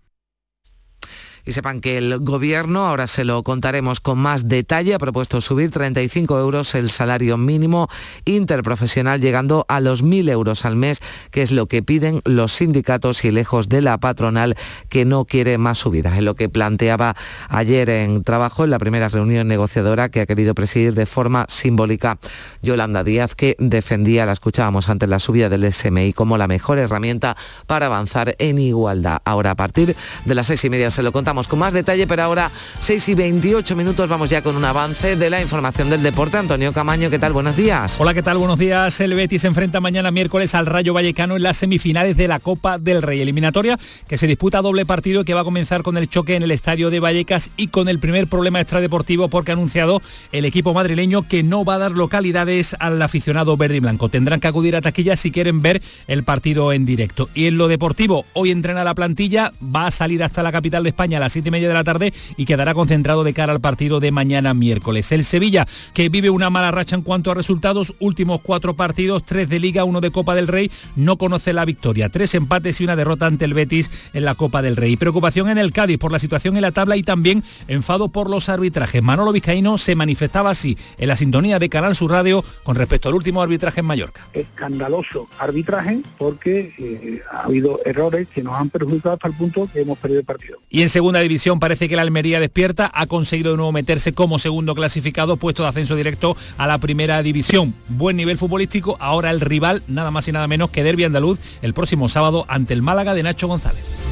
[1.49, 5.71] Y sepan que el Gobierno, ahora se lo contaremos con más detalle, ha propuesto subir
[5.71, 7.89] 35 euros el salario mínimo
[8.25, 10.99] interprofesional, llegando a los 1.000 euros al mes,
[11.31, 14.57] que es lo que piden los sindicatos y lejos de la patronal
[14.89, 16.17] que no quiere más subidas.
[16.17, 17.15] Es lo que planteaba
[17.47, 22.19] ayer en trabajo en la primera reunión negociadora que ha querido presidir de forma simbólica
[22.61, 27.35] Yolanda Díaz, que defendía, la escuchábamos antes, la subida del SMI como la mejor herramienta
[27.65, 29.23] para avanzar en igualdad.
[29.25, 32.23] Ahora, a partir de las seis y media se lo contamos con más detalle, pero
[32.23, 36.37] ahora 6 y 28 minutos vamos ya con un avance de la información del deporte.
[36.37, 37.33] Antonio Camaño, ¿qué tal?
[37.33, 37.99] Buenos días.
[37.99, 38.37] Hola, ¿qué tal?
[38.37, 38.99] Buenos días.
[38.99, 42.77] El Betis se enfrenta mañana miércoles al Rayo Vallecano en las semifinales de la Copa
[42.77, 43.21] del Rey.
[43.21, 46.43] Eliminatoria que se disputa doble partido y que va a comenzar con el choque en
[46.43, 50.73] el estadio de Vallecas y con el primer problema extradeportivo porque ha anunciado el equipo
[50.73, 54.09] madrileño que no va a dar localidades al aficionado verde y blanco.
[54.09, 57.29] Tendrán que acudir a taquilla si quieren ver el partido en directo.
[57.33, 60.89] Y en lo deportivo, hoy entrena la plantilla, va a salir hasta la capital de
[60.89, 63.99] España a 7 y media de la tarde y quedará concentrado de cara al partido
[63.99, 65.11] de mañana miércoles.
[65.11, 69.49] El Sevilla, que vive una mala racha en cuanto a resultados, últimos cuatro partidos, tres
[69.49, 72.09] de Liga, uno de Copa del Rey, no conoce la victoria.
[72.09, 74.97] Tres empates y una derrota ante el Betis en la Copa del Rey.
[74.97, 78.49] Preocupación en el Cádiz por la situación en la tabla y también enfado por los
[78.49, 79.01] arbitrajes.
[79.01, 83.15] Manolo Vizcaíno se manifestaba así en la sintonía de Canal Sur Radio con respecto al
[83.15, 84.27] último arbitraje en Mallorca.
[84.33, 89.81] Escandaloso arbitraje porque eh, ha habido errores que nos han perjudicado hasta el punto que
[89.81, 90.59] hemos perdido el partido.
[90.69, 94.37] Y en segunda división parece que la Almería despierta, ha conseguido de nuevo meterse como
[94.37, 97.73] segundo clasificado, puesto de ascenso directo a la primera división.
[97.87, 101.73] Buen nivel futbolístico, ahora el rival, nada más y nada menos que Derby Andaluz, el
[101.73, 104.08] próximo sábado ante el Málaga de Nacho González.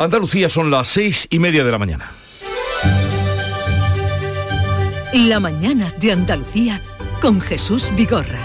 [0.00, 2.12] Andalucía son las seis y media de la mañana.
[5.12, 6.80] La mañana de Andalucía
[7.20, 8.38] con Jesús Vigorra.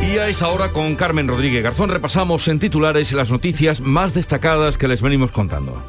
[0.00, 4.78] Y a esa hora con Carmen Rodríguez Garzón repasamos en titulares las noticias más destacadas
[4.78, 5.82] que les venimos contando.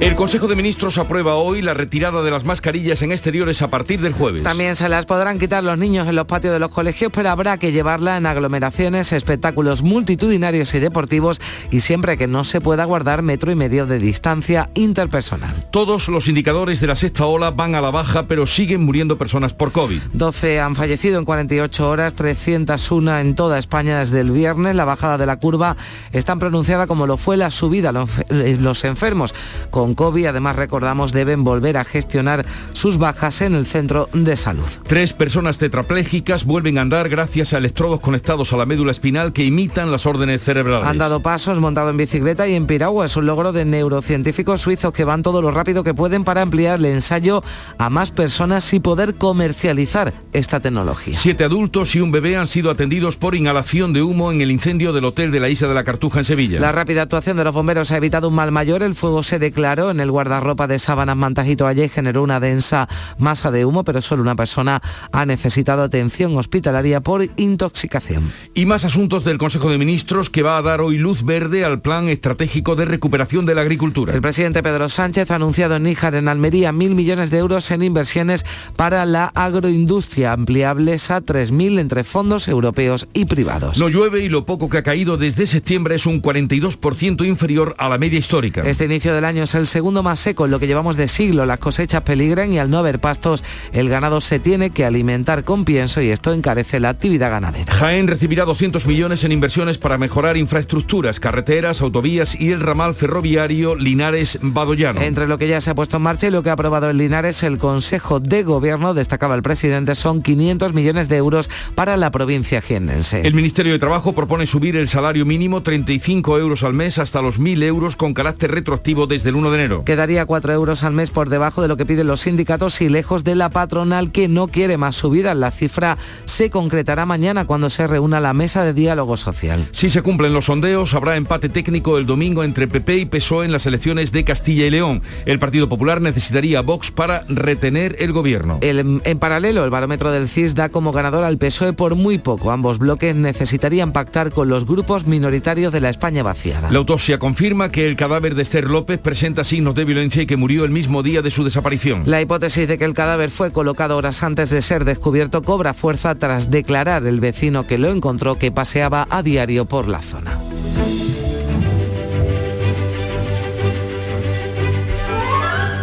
[0.00, 4.00] El Consejo de Ministros aprueba hoy la retirada de las mascarillas en exteriores a partir
[4.00, 4.42] del jueves.
[4.42, 7.58] También se las podrán quitar los niños en los patios de los colegios, pero habrá
[7.58, 11.38] que llevarla en aglomeraciones, espectáculos multitudinarios y deportivos
[11.70, 15.68] y siempre que no se pueda guardar metro y medio de distancia interpersonal.
[15.70, 19.52] Todos los indicadores de la sexta ola van a la baja, pero siguen muriendo personas
[19.52, 20.00] por COVID.
[20.14, 24.74] 12 han fallecido en 48 horas, 301 en toda España desde el viernes.
[24.74, 25.76] La bajada de la curva
[26.10, 27.92] es tan pronunciada como lo fue la subida.
[27.92, 29.34] Los enfermos
[29.70, 34.68] con COVID, además recordamos, deben volver a gestionar sus bajas en el centro de salud.
[34.86, 39.44] Tres personas tetraplégicas vuelven a andar gracias a electrodos conectados a la médula espinal que
[39.44, 40.86] imitan las órdenes cerebrales.
[40.86, 43.06] Han dado pasos montado en bicicleta y en piragua.
[43.06, 46.78] Es un logro de neurocientíficos suizos que van todo lo rápido que pueden para ampliar
[46.78, 47.42] el ensayo
[47.78, 51.14] a más personas y poder comercializar esta tecnología.
[51.14, 54.92] Siete adultos y un bebé han sido atendidos por inhalación de humo en el incendio
[54.92, 56.60] del hotel de la Isla de la Cartuja en Sevilla.
[56.60, 58.82] La rápida actuación de los bomberos ha evitado un mal mayor.
[58.82, 61.56] El fuego se declaró en el guardarropa de sábanas, mantas y
[61.88, 67.28] generó una densa masa de humo, pero solo una persona ha necesitado atención hospitalaria por
[67.36, 68.32] intoxicación.
[68.54, 71.80] Y más asuntos del Consejo de Ministros que va a dar hoy luz verde al
[71.80, 74.12] plan estratégico de recuperación de la agricultura.
[74.12, 77.82] El presidente Pedro Sánchez ha anunciado en Níjar, en Almería, mil millones de euros en
[77.82, 78.44] inversiones
[78.76, 83.78] para la agroindustria, ampliables a 3.000 entre fondos europeos y privados.
[83.78, 87.88] No llueve y lo poco que ha caído desde septiembre es un 42% inferior a
[87.88, 88.62] la media histórica.
[88.64, 91.46] Este inicio del año es el segundo más seco en lo que llevamos de siglo.
[91.46, 95.64] Las cosechas peligran y al no haber pastos, el ganado se tiene que alimentar con
[95.64, 97.72] pienso y esto encarece la actividad ganadera.
[97.72, 103.76] Jaén recibirá 200 millones en inversiones para mejorar infraestructuras, carreteras, autovías y el ramal ferroviario
[103.76, 105.00] Linares-Badoyano.
[105.00, 106.98] Entre lo que ya se ha puesto en marcha y lo que ha aprobado en
[106.98, 112.10] Linares, el Consejo de Gobierno, destacaba el presidente, son 500 millones de euros para la
[112.10, 113.22] provincia jiennense.
[113.24, 117.40] El Ministerio de Trabajo propone subir el salario mínimo 35 euros al mes hasta los
[117.40, 119.84] 1.000 euros con carácter retroactivo desde el 1 de enero.
[119.84, 123.24] Quedaría 4 euros al mes por debajo de lo que piden los sindicatos y lejos
[123.24, 125.36] de la patronal que no quiere más subidas.
[125.36, 129.68] La cifra se concretará mañana cuando se reúna la mesa de diálogo social.
[129.72, 133.52] Si se cumplen los sondeos, habrá empate técnico el domingo entre PP y PSOE en
[133.52, 135.02] las elecciones de Castilla y León.
[135.26, 138.58] El Partido Popular necesitaría Vox para retener el gobierno.
[138.60, 142.50] El, en paralelo, el barómetro del CIS da como ganador al PSOE por muy poco.
[142.50, 146.70] Ambos bloques necesitarían pactar con los grupos minoritarios de la España vaciada.
[146.70, 150.36] La autopsia confirma que el cadáver de Esther López presenta signos de violencia y que
[150.36, 152.02] murió el mismo día de su desaparición.
[152.06, 156.14] La hipótesis de que el cadáver fue colocado horas antes de ser descubierto cobra fuerza
[156.14, 160.38] tras declarar el vecino que lo encontró que paseaba a diario por la zona.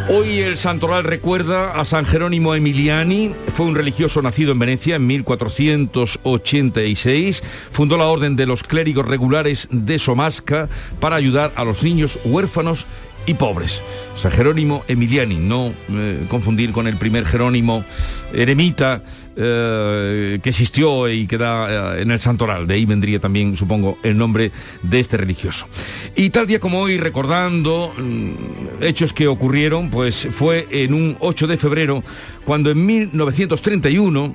[0.10, 5.06] Hoy el Santoral recuerda a San Jerónimo Emiliani, fue un religioso nacido en Venecia en
[5.06, 10.70] 1486, fundó la Orden de los Clérigos Regulares de Somasca
[11.02, 12.88] para ayudar a los niños huérfanos
[13.28, 13.84] y pobres.
[14.16, 17.84] San Jerónimo Emiliani, no eh, confundir con el primer Jerónimo
[18.34, 19.04] eremita
[19.36, 22.66] eh, que existió y que da eh, en el Santoral.
[22.66, 25.68] De ahí vendría también, supongo, el nombre de este religioso.
[26.16, 31.48] Y tal día como hoy, recordando mm, hechos que ocurrieron, pues fue en un 8
[31.48, 32.04] de febrero,
[32.46, 34.34] cuando en 1931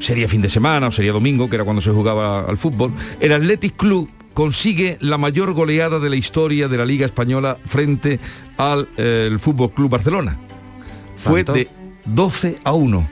[0.00, 3.32] sería fin de semana o sería domingo, que era cuando se jugaba al fútbol, el
[3.32, 8.20] Athletic Club consigue la mayor goleada de la historia de la Liga Española frente
[8.58, 10.36] al eh, Fútbol Club Barcelona.
[11.16, 11.70] Fue de
[12.04, 13.08] 12 a 1.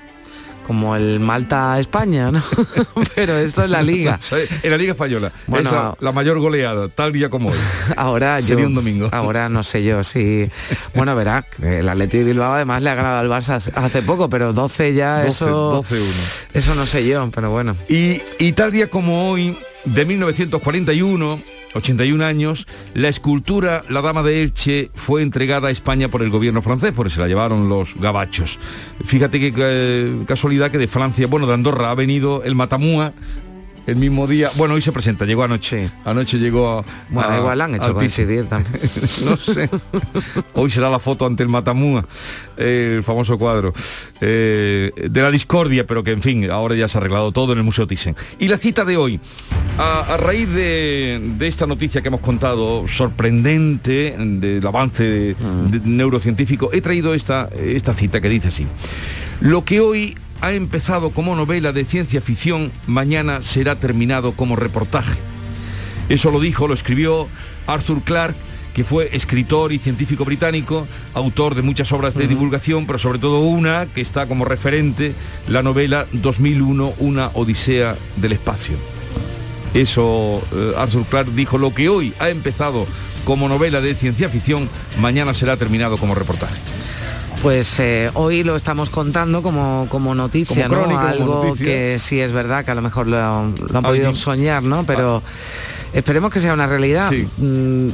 [0.66, 2.42] Como el Malta España, ¿no?
[3.14, 4.20] Pero esto es la liga.
[4.62, 5.32] en la Liga Española.
[5.46, 7.58] Bueno, Esa, la mayor goleada, tal día como hoy.
[7.96, 9.08] Ahora yo, Sería un domingo.
[9.10, 10.50] Ahora no sé yo si.
[10.94, 14.52] Bueno, verá, el Atleti de Bilbao además le ha ganado al Barça hace poco, pero
[14.52, 15.82] 12 ya 12, eso.
[15.82, 16.02] 12-1.
[16.52, 17.76] Eso no sé yo, pero bueno.
[17.88, 21.40] Y, y tal día como hoy, de 1941,
[21.74, 26.62] 81 años, la escultura La Dama de Elche fue entregada a España por el gobierno
[26.62, 28.58] francés, porque se la llevaron los gabachos.
[29.04, 33.12] Fíjate qué eh, casualidad que de Francia, bueno, de Andorra ha venido el Matamúa
[33.86, 34.50] el mismo día.
[34.56, 35.90] Bueno, hoy se presenta, llegó anoche.
[36.04, 36.84] Anoche llegó a.
[37.08, 38.80] Bueno, a- igual han hecho coincidir también.
[39.24, 39.68] no sé.
[40.54, 42.04] Hoy será la foto ante el Matamúa,
[42.56, 43.72] eh, el famoso cuadro
[44.20, 47.58] eh, de la discordia, pero que en fin, ahora ya se ha arreglado todo en
[47.58, 48.14] el Museo Thyssen.
[48.38, 49.20] Y la cita de hoy,
[49.78, 55.34] a, a raíz de, de esta noticia que hemos contado, sorprendente, del avance de-
[55.70, 58.66] de- neurocientífico, he traído esta, esta cita que dice así.
[59.40, 65.18] Lo que hoy ha empezado como novela de ciencia ficción, mañana será terminado como reportaje.
[66.10, 67.28] Eso lo dijo, lo escribió
[67.66, 68.36] Arthur Clarke,
[68.74, 73.40] que fue escritor y científico británico, autor de muchas obras de divulgación, pero sobre todo
[73.40, 75.14] una que está como referente,
[75.48, 78.76] la novela 2001, Una Odisea del Espacio.
[79.72, 82.86] Eso eh, Arthur Clarke dijo, lo que hoy ha empezado
[83.24, 84.68] como novela de ciencia ficción,
[85.00, 86.60] mañana será terminado como reportaje.
[87.42, 90.82] Pues eh, hoy lo estamos contando como, como noticia, Como ¿no?
[90.84, 91.66] crónica, como Algo noticia.
[91.66, 94.84] que sí es verdad, que a lo mejor lo, lo han podido soñar, ¿no?
[94.86, 95.22] Pero
[95.92, 97.10] esperemos que sea una realidad.
[97.10, 97.28] Sí.
[97.36, 97.88] Mm,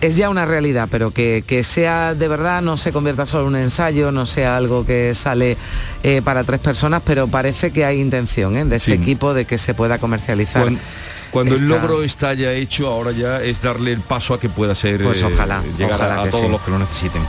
[0.00, 3.48] es ya una realidad, pero que, que sea de verdad, no se convierta solo en
[3.48, 5.56] un ensayo, no sea algo que sale
[6.02, 8.64] eh, para tres personas, pero parece que hay intención ¿eh?
[8.66, 8.92] de ese Sí.
[8.92, 10.62] equipo de que se pueda comercializar.
[10.62, 10.80] Cuando,
[11.30, 14.74] cuando el logro está ya hecho, ahora ya es darle el paso a que pueda
[14.74, 16.50] ser Pues ojalá, llegar a- ojalá a, que todos sí.
[16.50, 17.22] los que lo necesiten.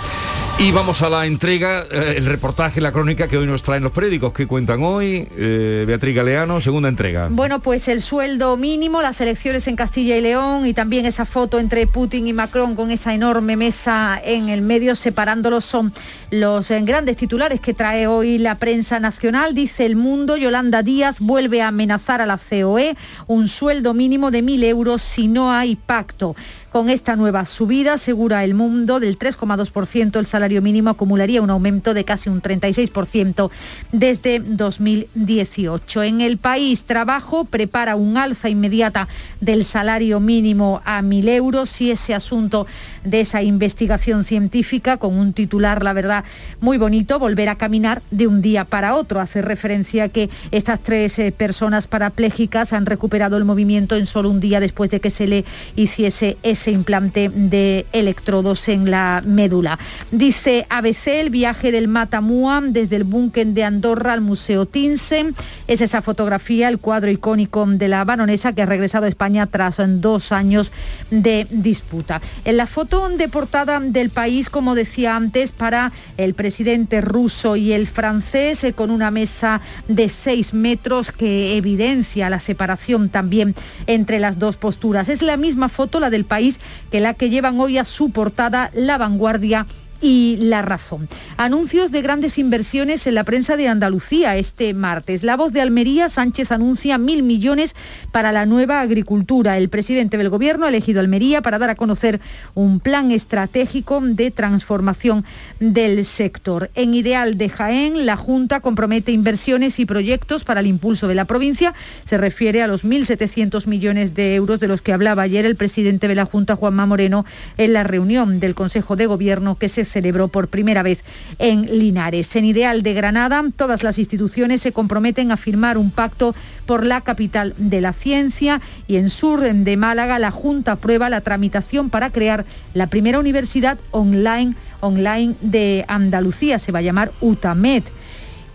[0.59, 3.91] Y vamos a la entrega, eh, el reportaje, la crónica que hoy nos traen los
[3.91, 4.33] periódicos.
[4.33, 5.27] que cuentan hoy?
[5.37, 7.27] Eh, Beatriz Galeano, segunda entrega.
[7.29, 11.59] Bueno, pues el sueldo mínimo, las elecciones en Castilla y León y también esa foto
[11.59, 15.93] entre Putin y Macron con esa enorme mesa en el medio separándolos son
[16.31, 19.53] los eh, grandes titulares que trae hoy la prensa nacional.
[19.53, 22.97] Dice El Mundo, Yolanda Díaz vuelve a amenazar a la COE
[23.27, 26.35] un sueldo mínimo de mil euros si no hay pacto.
[26.71, 31.93] Con esta nueva subida, asegura el mundo, del 3,2% el salario mínimo acumularía un aumento
[31.93, 33.49] de casi un 36%
[33.93, 36.03] desde 2018.
[36.03, 39.07] En el país, trabajo prepara un alza inmediata
[39.39, 42.67] del salario mínimo a 1.000 euros y ese asunto
[43.05, 46.25] de esa investigación científica con un titular, la verdad,
[46.59, 49.21] muy bonito, volver a caminar de un día para otro.
[49.21, 54.41] Hace referencia que estas tres eh, personas parapléjicas han recuperado el movimiento en solo un
[54.41, 55.45] día después de que se le
[55.77, 59.79] hiciese ese implante de electrodos en la médula.
[60.11, 65.35] Dice ABC el viaje del Matamua desde el búnker de Andorra al Museo Thyssen.
[65.67, 69.77] Es esa fotografía, el cuadro icónico de la baronesa que ha regresado a España tras
[70.01, 70.71] dos años
[71.11, 72.21] de disputa.
[72.45, 77.73] En la foto de portada del país, como decía antes, para el presidente ruso y
[77.73, 83.55] el francés, eh, con una mesa de seis metros que evidencia la separación también
[83.87, 85.09] entre las dos posturas.
[85.09, 86.46] Es la misma foto, la del país,
[86.91, 89.65] que la que llevan hoy a su portada La Vanguardia
[90.01, 91.07] y La Razón.
[91.37, 95.23] Anuncios de grandes inversiones en la prensa de Andalucía este martes.
[95.23, 97.75] La voz de Almería, Sánchez anuncia mil millones
[98.11, 99.57] para la nueva agricultura.
[99.57, 102.19] El presidente del gobierno ha elegido Almería para dar a conocer
[102.53, 105.25] un plan estratégico de transformación
[105.59, 106.69] del sector.
[106.75, 111.25] En Ideal de Jaén, la Junta compromete inversiones y proyectos para el impulso de la
[111.25, 111.73] provincia.
[112.05, 116.07] Se refiere a los 1.700 millones de euros de los que hablaba ayer el presidente
[116.07, 117.25] de la Junta, Juanma Moreno,
[117.57, 120.99] en la reunión del Consejo de Gobierno que se celebró por primera vez
[121.39, 122.35] en Linares.
[122.35, 126.35] En Ideal de Granada, todas las instituciones se comprometen a firmar un pacto
[126.65, 131.21] por la capital de la ciencia y en Sur de Málaga la Junta aprueba la
[131.21, 136.59] tramitación para crear la primera universidad online, online de Andalucía.
[136.59, 137.83] Se va a llamar UTAMED.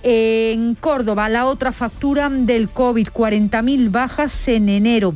[0.05, 5.15] En Córdoba, la otra factura del COVID, 40.000 bajas en enero.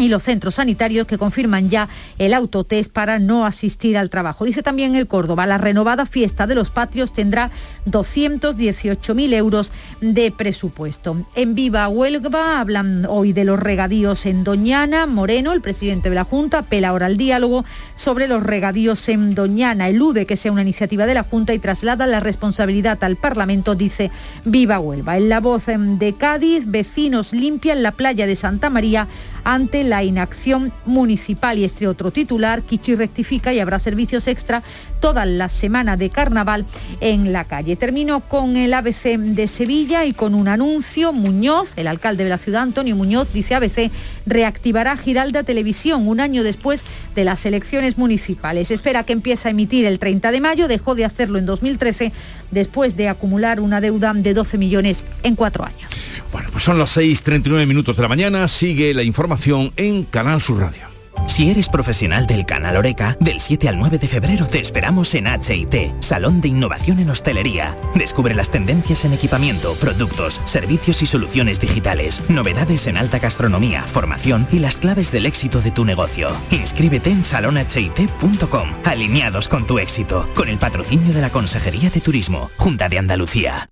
[0.00, 1.88] Y los centros sanitarios que confirman ya
[2.18, 4.44] el autotest para no asistir al trabajo.
[4.44, 7.50] Dice también el Córdoba, la renovada fiesta de los patrios tendrá
[7.86, 11.26] 218.000 euros de presupuesto.
[11.34, 15.06] En Viva Huelva hablan hoy de los regadíos en Doñana.
[15.06, 19.88] Moreno, el presidente de la Junta, apela ahora al diálogo sobre los regadíos en Doñana.
[19.88, 24.10] Elude que sea una iniciativa de la Junta y traslada la responsabilidad al Parlamento, dice
[24.44, 25.16] Viva Huelva.
[25.16, 29.08] En la voz de Cádiz, vecinos limpian la playa de Santa María
[29.44, 31.58] ante la inacción municipal.
[31.58, 34.62] Y este otro titular, Kichi rectifica y habrá servicios extra
[35.00, 36.66] toda la semana de carnaval
[37.00, 37.76] en la calle.
[37.76, 41.12] Termino con el ABC de Sevilla y con un anuncio.
[41.12, 43.90] Muñoz, el alcalde de la ciudad, Antonio Muñoz, dice ABC,
[44.26, 46.84] reactivará Giralda Televisión un año después
[47.14, 48.70] de las elecciones municipales.
[48.70, 52.12] Espera que empiece a emitir el 30 de mayo, dejó de hacerlo en 2013
[52.50, 55.90] después de acumular una deuda de 12 millones en cuatro años.
[56.32, 60.60] Bueno, pues son las 6.39 minutos de la mañana, sigue la información en Canal Sur
[60.60, 60.90] Radio.
[61.26, 65.26] Si eres profesional del canal Oreca, del 7 al 9 de febrero te esperamos en
[65.26, 67.78] HIT, Salón de Innovación en Hostelería.
[67.94, 74.46] Descubre las tendencias en equipamiento, productos, servicios y soluciones digitales, novedades en alta gastronomía, formación
[74.50, 76.30] y las claves del éxito de tu negocio.
[76.50, 82.50] Inscríbete en salonhit.com, alineados con tu éxito, con el patrocinio de la Consejería de Turismo,
[82.56, 83.70] Junta de Andalucía.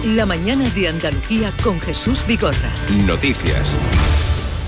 [0.04, 2.70] La mañana de Andalucía con Jesús Vigorra.
[3.07, 3.70] Noticias.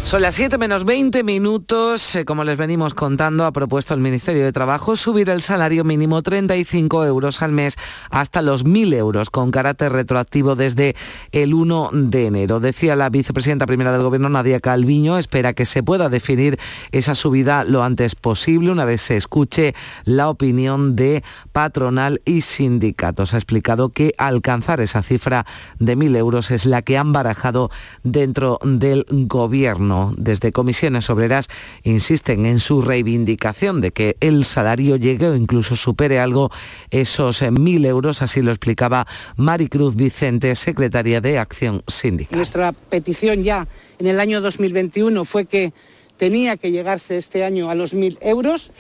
[0.05, 2.17] Son las 7 menos 20 minutos.
[2.17, 6.23] Eh, Como les venimos contando, ha propuesto el Ministerio de Trabajo subir el salario mínimo
[6.23, 7.77] 35 euros al mes
[8.11, 10.97] hasta los 1.000 euros con carácter retroactivo desde
[11.33, 12.59] el 1 de enero.
[12.59, 16.59] Decía la vicepresidenta primera del Gobierno, Nadia Calviño, espera que se pueda definir
[16.91, 19.75] esa subida lo antes posible una vez se escuche
[20.05, 21.23] la opinión de
[21.53, 23.35] patronal y sindicatos.
[23.35, 25.45] Ha explicado que alcanzar esa cifra
[25.79, 27.71] de 1.000 euros es la que han barajado
[28.05, 31.49] dentro del Gobierno desde comisiones obreras
[31.83, 36.51] insisten en su reivindicación de que el salario llegue o incluso supere algo
[36.91, 42.37] esos eh, mil euros, así lo explicaba Maricruz Vicente, secretaria de Acción Sindical.
[42.37, 43.67] Nuestra petición ya
[43.99, 45.73] en el año 2021 fue que
[46.17, 48.71] tenía que llegarse este año a los mil euros.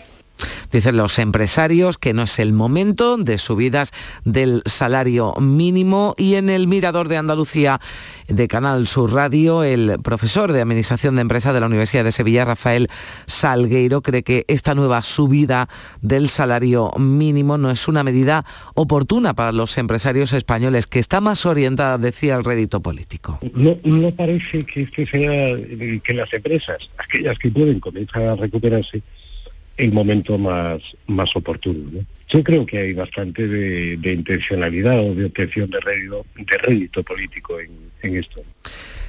[0.72, 3.93] Dicen los empresarios que no es el momento de subidas
[4.24, 7.80] del salario mínimo y en el Mirador de Andalucía
[8.28, 12.45] de Canal Sur Radio, el profesor de Administración de Empresa de la Universidad de Sevilla,
[12.45, 12.89] Rafael
[13.26, 15.68] Salgueiro, cree que esta nueva subida
[16.03, 21.47] del salario mínimo no es una medida oportuna para los empresarios españoles, que está más
[21.47, 23.39] orientada, decía, al rédito político.
[23.55, 23.76] No,
[24.12, 25.57] parece que este sea
[26.03, 29.03] que las empresas, aquellas que pueden comenzar a recuperarse,
[29.79, 31.91] el momento más, más oportuno.
[31.91, 32.07] ¿no?
[32.29, 37.03] Yo creo que hay bastante de, de intencionalidad o de obtención de rédito, de rédito
[37.03, 37.70] político en,
[38.03, 38.45] en esto.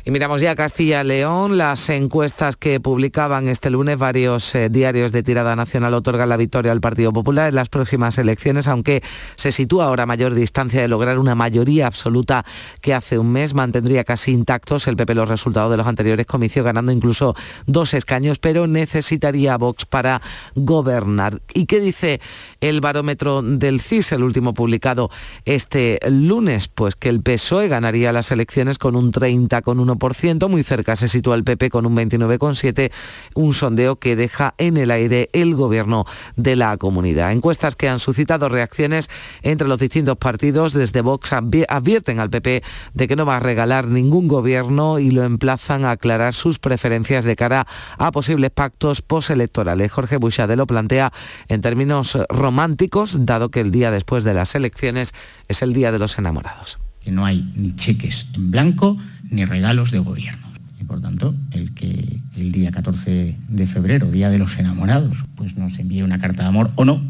[0.06, 5.58] Y miramos ya Castilla-León, las encuestas que publicaban este lunes varios eh, diarios de tirada
[5.58, 9.04] nacional otorgan la victoria al Partido Popular en las próximas elecciones, aunque
[9.36, 12.46] se sitúa ahora a mayor distancia de lograr una mayoría absoluta
[12.80, 16.64] que hace un mes mantendría casi intactos el PP los resultados de los anteriores comicios,
[16.64, 17.36] ganando incluso
[17.66, 20.22] dos escaños, pero necesitaría Vox para
[20.56, 21.42] gobernar.
[21.54, 22.22] ¿Y qué dice
[22.62, 25.10] el barómetro del CIS, el último publicado
[25.44, 26.70] este lunes?
[26.70, 30.96] Pues que el PSOE ganaría las elecciones con un 30, con un 1%, muy cerca
[30.96, 32.92] se sitúa el PP con un 29,7%,
[33.36, 37.32] un sondeo que deja en el aire el gobierno de la comunidad.
[37.32, 39.10] Encuestas que han suscitado reacciones
[39.42, 42.64] entre los distintos partidos, desde Vox advierten al PP
[42.94, 47.26] de que no va a regalar ningún gobierno y lo emplazan a aclarar sus preferencias
[47.26, 47.68] de cara
[47.98, 49.92] a posibles pactos postelectorales.
[49.92, 51.12] Jorge Buixade lo plantea
[51.48, 55.14] en términos románticos, dado que el día después de las elecciones
[55.48, 56.78] es el día de los enamorados.
[57.02, 58.98] Que no hay ni cheques en blanco,
[59.30, 60.48] ni regalos de gobierno.
[60.80, 65.58] Y por tanto, el que el día 14 de febrero, Día de los Enamorados, pues
[65.58, 67.02] nos envíe una carta de amor o no,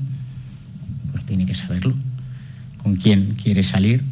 [1.12, 1.96] pues tiene que saberlo.
[2.82, 4.04] ¿Con quién quiere salir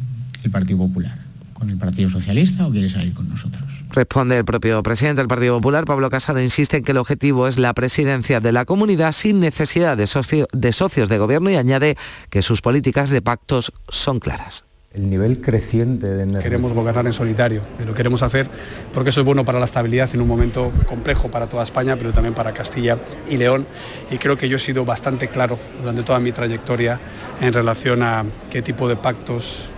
[0.42, 1.28] el Partido Popular?
[1.58, 3.64] con el Partido Socialista o quiere salir con nosotros.
[3.90, 7.58] Responde el propio presidente del Partido Popular, Pablo Casado, insiste en que el objetivo es
[7.58, 11.96] la presidencia de la comunidad sin necesidad de, socios de gobierno y añade
[12.30, 14.67] que sus políticas de pactos son claras
[14.98, 18.48] el nivel creciente de Queremos gobernar en solitario y lo queremos hacer
[18.92, 22.12] porque eso es bueno para la estabilidad en un momento complejo para toda España, pero
[22.12, 23.66] también para Castilla y León.
[24.10, 26.98] Y creo que yo he sido bastante claro durante toda mi trayectoria
[27.40, 29.68] en relación a qué tipo de pactos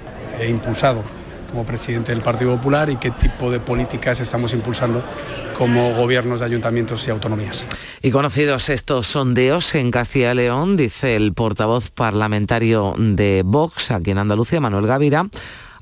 [0.41, 1.03] he impulsado
[1.51, 5.03] como presidente del Partido Popular y qué tipo de políticas estamos impulsando
[5.61, 7.67] como gobiernos de ayuntamientos y autonomías.
[8.01, 14.13] Y conocidos estos sondeos en Castilla y León, dice el portavoz parlamentario de Vox aquí
[14.13, 15.27] en Andalucía, Manuel Gavira,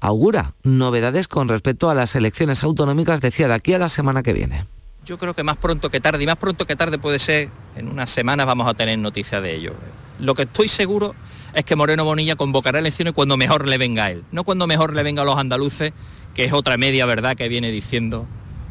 [0.00, 4.32] augura novedades con respecto a las elecciones autonómicas, decía, de aquí a la semana que
[4.32, 4.66] viene.
[5.06, 7.86] Yo creo que más pronto que tarde, y más pronto que tarde puede ser, en
[7.86, 9.74] unas semanas vamos a tener noticia de ello.
[10.18, 11.14] Lo que estoy seguro
[11.54, 14.96] es que Moreno Bonilla convocará elecciones cuando mejor le venga a él, no cuando mejor
[14.96, 15.92] le venga a los andaluces,
[16.34, 18.26] que es otra media verdad que viene diciendo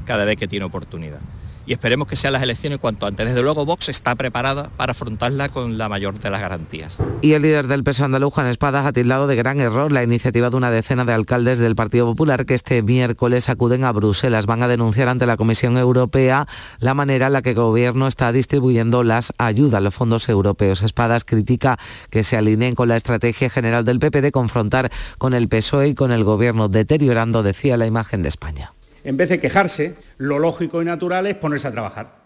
[0.08, 1.20] cada vez que tiene oportunidad
[1.68, 3.28] y esperemos que sean las elecciones cuanto antes.
[3.28, 6.98] Desde luego Vox está preparada para afrontarla con la mayor de las garantías.
[7.22, 10.50] Y el líder del peso andaluz, Juan Espadas, ha tildado de gran error la iniciativa
[10.50, 14.46] de una decena de alcaldes del Partido Popular que este miércoles acuden a Bruselas.
[14.46, 16.48] Van a denunciar ante la Comisión Europea
[16.80, 20.84] la manera en la que el gobierno está distribuyendo las ayudas, los fondos europeos.
[20.84, 21.78] Espadas critica
[22.10, 25.96] que se alineen con la estrategia general del PP de confrontar con el PSOE y
[25.96, 28.72] con el gobierno, deteriorando, decía, la imagen de España
[29.08, 32.18] en vez de quejarse, lo lógico y natural es ponerse a trabajar.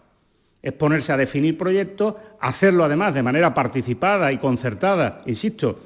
[0.60, 5.78] Es ponerse a definir proyectos, hacerlo además de manera participada y concertada, insisto,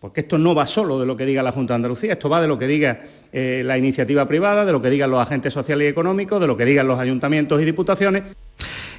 [0.00, 2.42] porque esto no va solo de lo que diga la Junta de Andalucía, esto va
[2.42, 3.00] de lo que diga
[3.32, 6.56] eh, la iniciativa privada, de lo que digan los agentes sociales y económicos, de lo
[6.56, 8.24] que digan los ayuntamientos y diputaciones.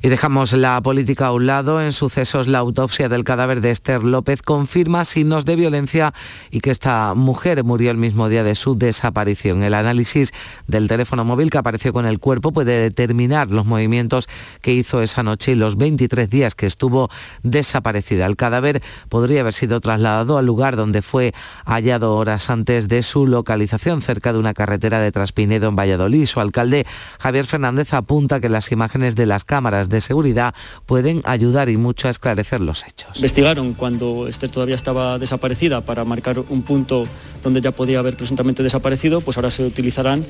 [0.03, 1.79] Y dejamos la política a un lado.
[1.79, 6.11] En sucesos, la autopsia del cadáver de Esther López confirma signos de violencia
[6.49, 9.61] y que esta mujer murió el mismo día de su desaparición.
[9.61, 10.31] El análisis
[10.65, 14.27] del teléfono móvil que apareció con el cuerpo puede determinar los movimientos
[14.61, 17.11] que hizo esa noche y los 23 días que estuvo
[17.43, 18.25] desaparecida.
[18.25, 21.31] El cadáver podría haber sido trasladado al lugar donde fue
[21.63, 26.25] hallado horas antes de su localización, cerca de una carretera de Traspinedo en Valladolid.
[26.25, 26.87] Su alcalde,
[27.19, 32.07] Javier Fernández, apunta que las imágenes de las cámaras de seguridad pueden ayudar y mucho
[32.07, 33.11] a esclarecer los hechos.
[33.15, 37.05] Investigaron cuando Esther todavía estaba desaparecida para marcar un punto
[37.43, 40.25] donde ya podía haber presuntamente desaparecido, pues ahora se utilizarán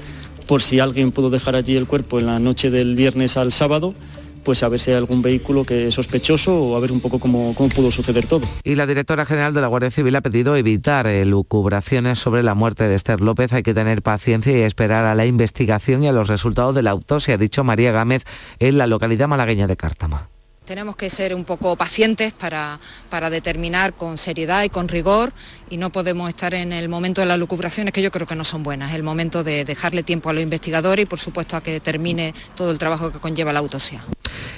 [0.48, 3.94] por si alguien pudo dejar allí el cuerpo en la noche del viernes al sábado
[4.44, 7.20] pues a ver si hay algún vehículo que es sospechoso o a ver un poco
[7.20, 8.48] cómo, cómo, pudo suceder todo.
[8.64, 12.88] Y la directora general de la Guardia Civil ha pedido evitar elucubraciones sobre la muerte
[12.88, 13.54] de Esther López.
[13.54, 16.92] Hay que tener paciencia y esperar a la investigación y a los resultados de la
[16.92, 18.24] autopsia, ha dicho María Gámez
[18.60, 20.30] en la localidad malagueña de Cártama.
[20.66, 25.34] Tenemos que ser un poco pacientes para, para, determinar con seriedad y con rigor
[25.72, 28.44] y no podemos estar en el momento de las lucubraciones que yo creo que no
[28.44, 28.92] son buenas.
[28.92, 32.36] Es el momento de dejarle tiempo a los investigadores y por supuesto a que termine
[32.56, 34.04] todo el trabajo que conlleva la autopsia.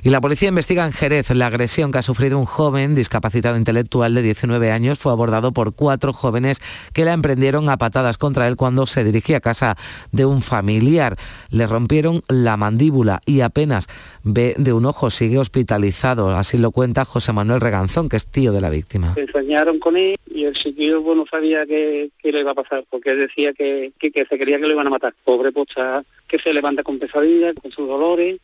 [0.04, 4.14] Y la policía investiga en Jerez la agresión que ha sufrido un joven discapacitado intelectual
[4.14, 5.00] de 19 años.
[5.00, 6.60] Fue abordado por cuatro jóvenes
[6.92, 9.78] que la emprendieron a patadas contra él cuando se dirigía a casa
[10.12, 11.16] de un familiar.
[11.50, 13.88] Le rompieron la mandíbula y apenas
[14.24, 15.10] ve de un ojo.
[15.10, 15.93] Sigue hospitalizado.
[16.36, 19.14] Así lo cuenta José Manuel Reganzón, que es tío de la víctima.
[19.14, 23.16] Se enseñaron con él y el bueno, no sabía qué, le iba a pasar porque
[23.16, 25.14] decía que, que, se quería que lo iban a matar.
[25.24, 28.40] Pobre pocha que se levanta con pesadillas, con sus dolores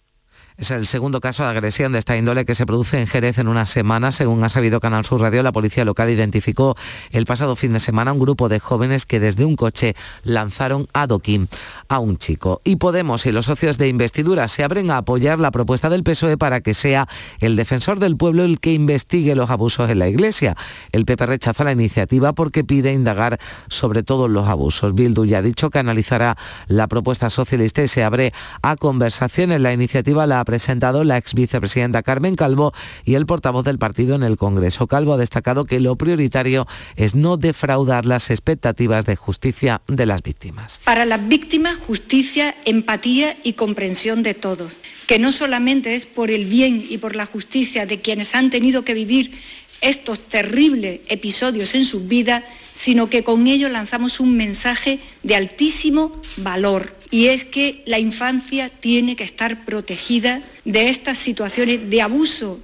[0.60, 3.48] es el segundo caso de agresión de esta índole que se produce en Jerez en
[3.48, 4.12] una semana.
[4.12, 6.76] Según ha sabido Canal Sur Radio, la policía local identificó
[7.12, 11.48] el pasado fin de semana un grupo de jóvenes que desde un coche lanzaron adoquín
[11.88, 12.62] a un chico.
[12.66, 16.38] Y Podemos y los socios de investidura se abren a apoyar la propuesta del PSOE
[16.38, 17.08] para que sea
[17.40, 20.58] el defensor del pueblo el que investigue los abusos en la Iglesia.
[20.92, 23.40] El PP rechaza la iniciativa porque pide indagar
[23.70, 24.94] sobre todos los abusos.
[24.94, 26.36] Bildu ya ha dicho que analizará
[26.68, 29.62] la propuesta socialista y se abre a conversaciones.
[29.62, 32.74] La iniciativa la presentado la ex vicepresidenta Carmen Calvo
[33.06, 34.88] y el portavoz del partido en el Congreso.
[34.88, 40.24] Calvo ha destacado que lo prioritario es no defraudar las expectativas de justicia de las
[40.24, 40.82] víctimas.
[40.84, 44.76] Para las víctimas, justicia, empatía y comprensión de todos,
[45.06, 48.82] que no solamente es por el bien y por la justicia de quienes han tenido
[48.82, 49.40] que vivir
[49.82, 56.22] estos terribles episodios en sus vidas, sino que con ello lanzamos un mensaje de altísimo
[56.38, 56.96] valor.
[57.12, 62.60] Y es que la infancia tiene que estar protegida de estas situaciones de abuso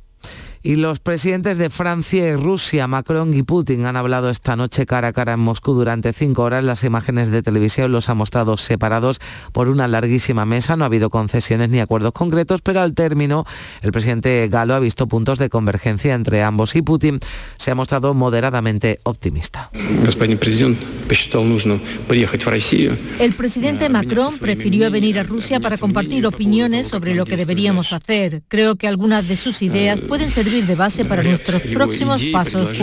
[0.66, 5.10] Y los presidentes de Francia y Rusia, Macron y Putin, han hablado esta noche cara
[5.10, 6.64] a cara en Moscú durante cinco horas.
[6.64, 9.20] Las imágenes de televisión los han mostrado separados
[9.52, 10.76] por una larguísima mesa.
[10.76, 13.46] No ha habido concesiones ni acuerdos concretos, pero al término
[13.84, 17.20] el presidente galo ha visto puntos de convergencia entre ambos y Putin
[17.58, 19.70] se ha mostrado moderadamente optimista.
[23.20, 28.42] El presidente Macron prefirió venir a Rusia para compartir opiniones sobre lo que deberíamos hacer.
[28.48, 32.78] Creo que algunas de sus ideas pueden servir de base para nuestros próximos pasos.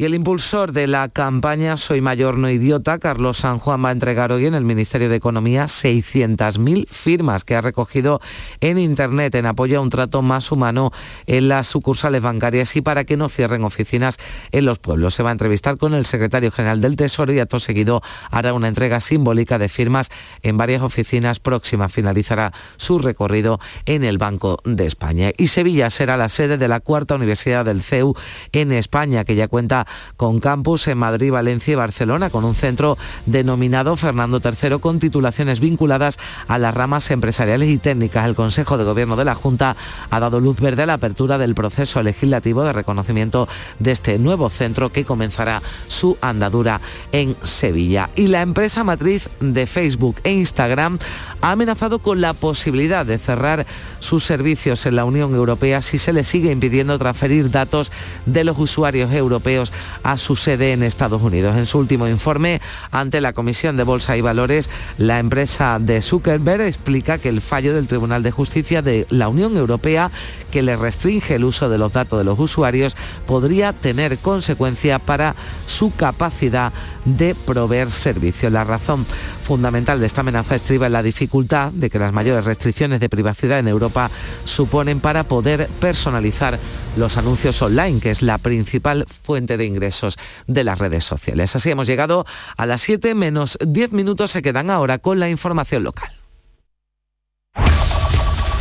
[0.00, 3.92] Y el impulsor de la campaña Soy Mayor No Idiota, Carlos San Juan, va a
[3.92, 8.20] entregar hoy en el Ministerio de Economía 600.000 firmas que ha recogido
[8.60, 10.92] en Internet en apoyo a un trato más humano
[11.26, 14.18] en las sucursales bancarias y para que no cierren oficinas
[14.52, 15.14] en los pueblos.
[15.14, 18.68] Se va a entrevistar con el secretario general del Tesoro y acto seguido hará una
[18.68, 20.10] entrega simbólica de firmas
[20.42, 21.92] en varias oficinas próximas.
[21.92, 25.32] Finalizará su recorrido en el Banco de España.
[25.36, 28.14] Y Sevilla será la sede de la cuarta universidad del CEU
[28.52, 32.98] en España, que ya cuenta con campus en Madrid, Valencia y Barcelona, con un centro
[33.26, 38.26] denominado Fernando III con titulaciones vinculadas a las ramas empresariales y técnicas.
[38.26, 39.76] El Consejo de Gobierno de la Junta
[40.10, 44.50] ha dado luz verde a la apertura del proceso legislativo de reconocimiento de este nuevo
[44.50, 46.80] centro que comenzará su andadura
[47.12, 48.10] en Sevilla.
[48.16, 50.98] Y la empresa matriz de Facebook e Instagram
[51.40, 53.66] ha amenazado con la posibilidad de cerrar
[54.00, 57.92] sus servicios en la Unión Europea si se le sigue impidiendo transferir datos
[58.26, 59.72] de los usuarios europeos
[60.02, 61.56] a su sede en Estados Unidos.
[61.56, 62.60] En su último informe
[62.90, 67.74] ante la Comisión de Bolsa y Valores, la empresa de Zuckerberg explica que el fallo
[67.74, 70.10] del Tribunal de Justicia de la Unión Europea
[70.50, 75.34] que le restringe el uso de los datos de los usuarios podría tener consecuencia para
[75.66, 76.72] su capacidad
[77.16, 78.52] de proveer servicios.
[78.52, 79.06] La razón
[79.42, 83.58] fundamental de esta amenaza estriba en la dificultad de que las mayores restricciones de privacidad
[83.58, 84.10] en Europa
[84.44, 86.58] suponen para poder personalizar
[86.96, 91.54] los anuncios online, que es la principal fuente de ingresos de las redes sociales.
[91.54, 95.84] Así hemos llegado a las 7 menos 10 minutos, se quedan ahora con la información
[95.84, 96.12] local.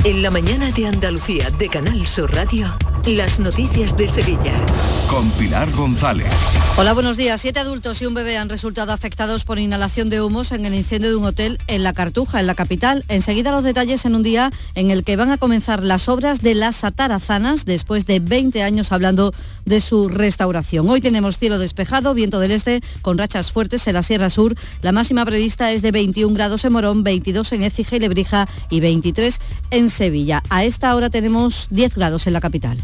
[0.03, 2.67] En la mañana de Andalucía de Canal Sur Radio,
[3.15, 4.53] las noticias de Sevilla.
[5.09, 6.27] Con Pilar González.
[6.75, 7.39] Hola, buenos días.
[7.39, 11.09] Siete adultos y un bebé han resultado afectados por inhalación de humos en el incendio
[11.09, 13.05] de un hotel en La Cartuja, en la capital.
[13.07, 16.53] Enseguida los detalles en un día en el que van a comenzar las obras de
[16.53, 19.33] las atarazanas después de 20 años hablando
[19.65, 20.89] de su restauración.
[20.89, 24.55] Hoy tenemos cielo despejado, viento del este con rachas fuertes en la Sierra Sur.
[24.81, 28.81] La máxima prevista es de 21 grados en Morón, 22 en Écija y Lebrija y
[28.81, 29.39] 23
[29.71, 30.43] en Sevilla.
[30.49, 32.83] A esta hora tenemos 10 grados en la capital.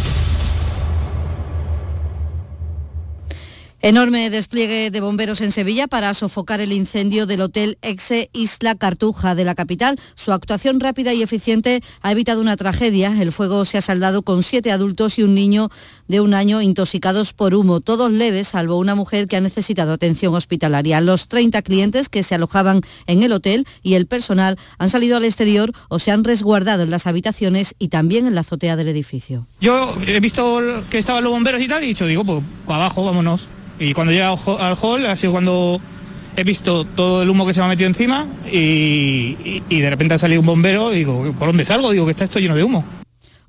[3.83, 9.33] Enorme despliegue de bomberos en Sevilla para sofocar el incendio del hotel Exe Isla Cartuja
[9.33, 9.99] de la capital.
[10.13, 13.11] Su actuación rápida y eficiente ha evitado una tragedia.
[13.19, 15.69] El fuego se ha saldado con siete adultos y un niño
[16.07, 20.35] de un año intoxicados por humo, todos leves, salvo una mujer que ha necesitado atención
[20.35, 21.01] hospitalaria.
[21.01, 25.25] Los 30 clientes que se alojaban en el hotel y el personal han salido al
[25.25, 29.47] exterior o se han resguardado en las habitaciones y también en la azotea del edificio.
[29.59, 30.61] Yo he visto
[30.91, 33.47] que estaban los bomberos y tal y he dicho, digo, pues abajo, vámonos.
[33.81, 35.81] Y cuando llega al hall ha sido cuando
[36.35, 39.89] he visto todo el humo que se me ha metido encima y, y, y de
[39.89, 41.89] repente ha salido un bombero y digo, ¿por dónde salgo?
[41.91, 42.85] Digo, que está esto lleno de humo.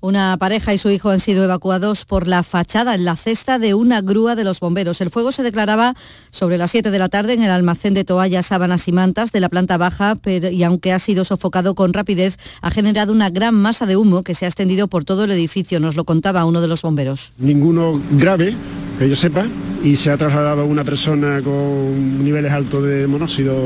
[0.05, 3.75] Una pareja y su hijo han sido evacuados por la fachada en la cesta de
[3.75, 5.01] una grúa de los bomberos.
[5.01, 5.95] El fuego se declaraba
[6.31, 9.39] sobre las 7 de la tarde en el almacén de toallas, sábanas y mantas de
[9.39, 13.55] la planta baja pero, y aunque ha sido sofocado con rapidez, ha generado una gran
[13.55, 16.61] masa de humo que se ha extendido por todo el edificio, nos lo contaba uno
[16.61, 17.33] de los bomberos.
[17.39, 18.57] Ninguno grave,
[19.03, 19.47] que yo sepa,
[19.83, 23.57] y se ha trasladado una persona con niveles altos de monóxido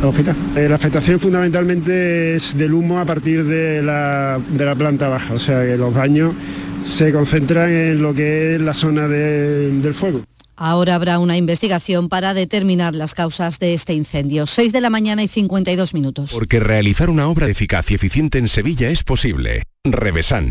[0.00, 0.36] al hospital.
[0.56, 5.34] Eh, la afectación fundamentalmente es del humo a partir de la, de la planta baja,
[5.34, 6.34] o sea que los daños
[6.84, 10.22] se concentran en lo que es la zona de, del fuego.
[10.62, 14.44] Ahora habrá una investigación para determinar las causas de este incendio.
[14.44, 16.32] 6 de la mañana y 52 minutos.
[16.34, 19.62] Porque realizar una obra eficaz y eficiente en Sevilla es posible.
[19.84, 20.50] Revesan.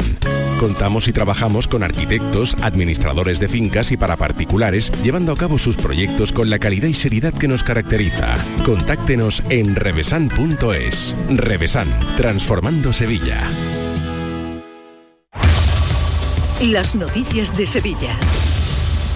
[0.59, 5.77] Contamos y trabajamos con arquitectos, administradores de fincas y para particulares, llevando a cabo sus
[5.77, 8.35] proyectos con la calidad y seriedad que nos caracteriza.
[8.65, 11.15] Contáctenos en revesan.es.
[11.29, 11.87] Revesan,
[12.17, 13.43] transformando Sevilla.
[16.63, 18.17] Las noticias de Sevilla.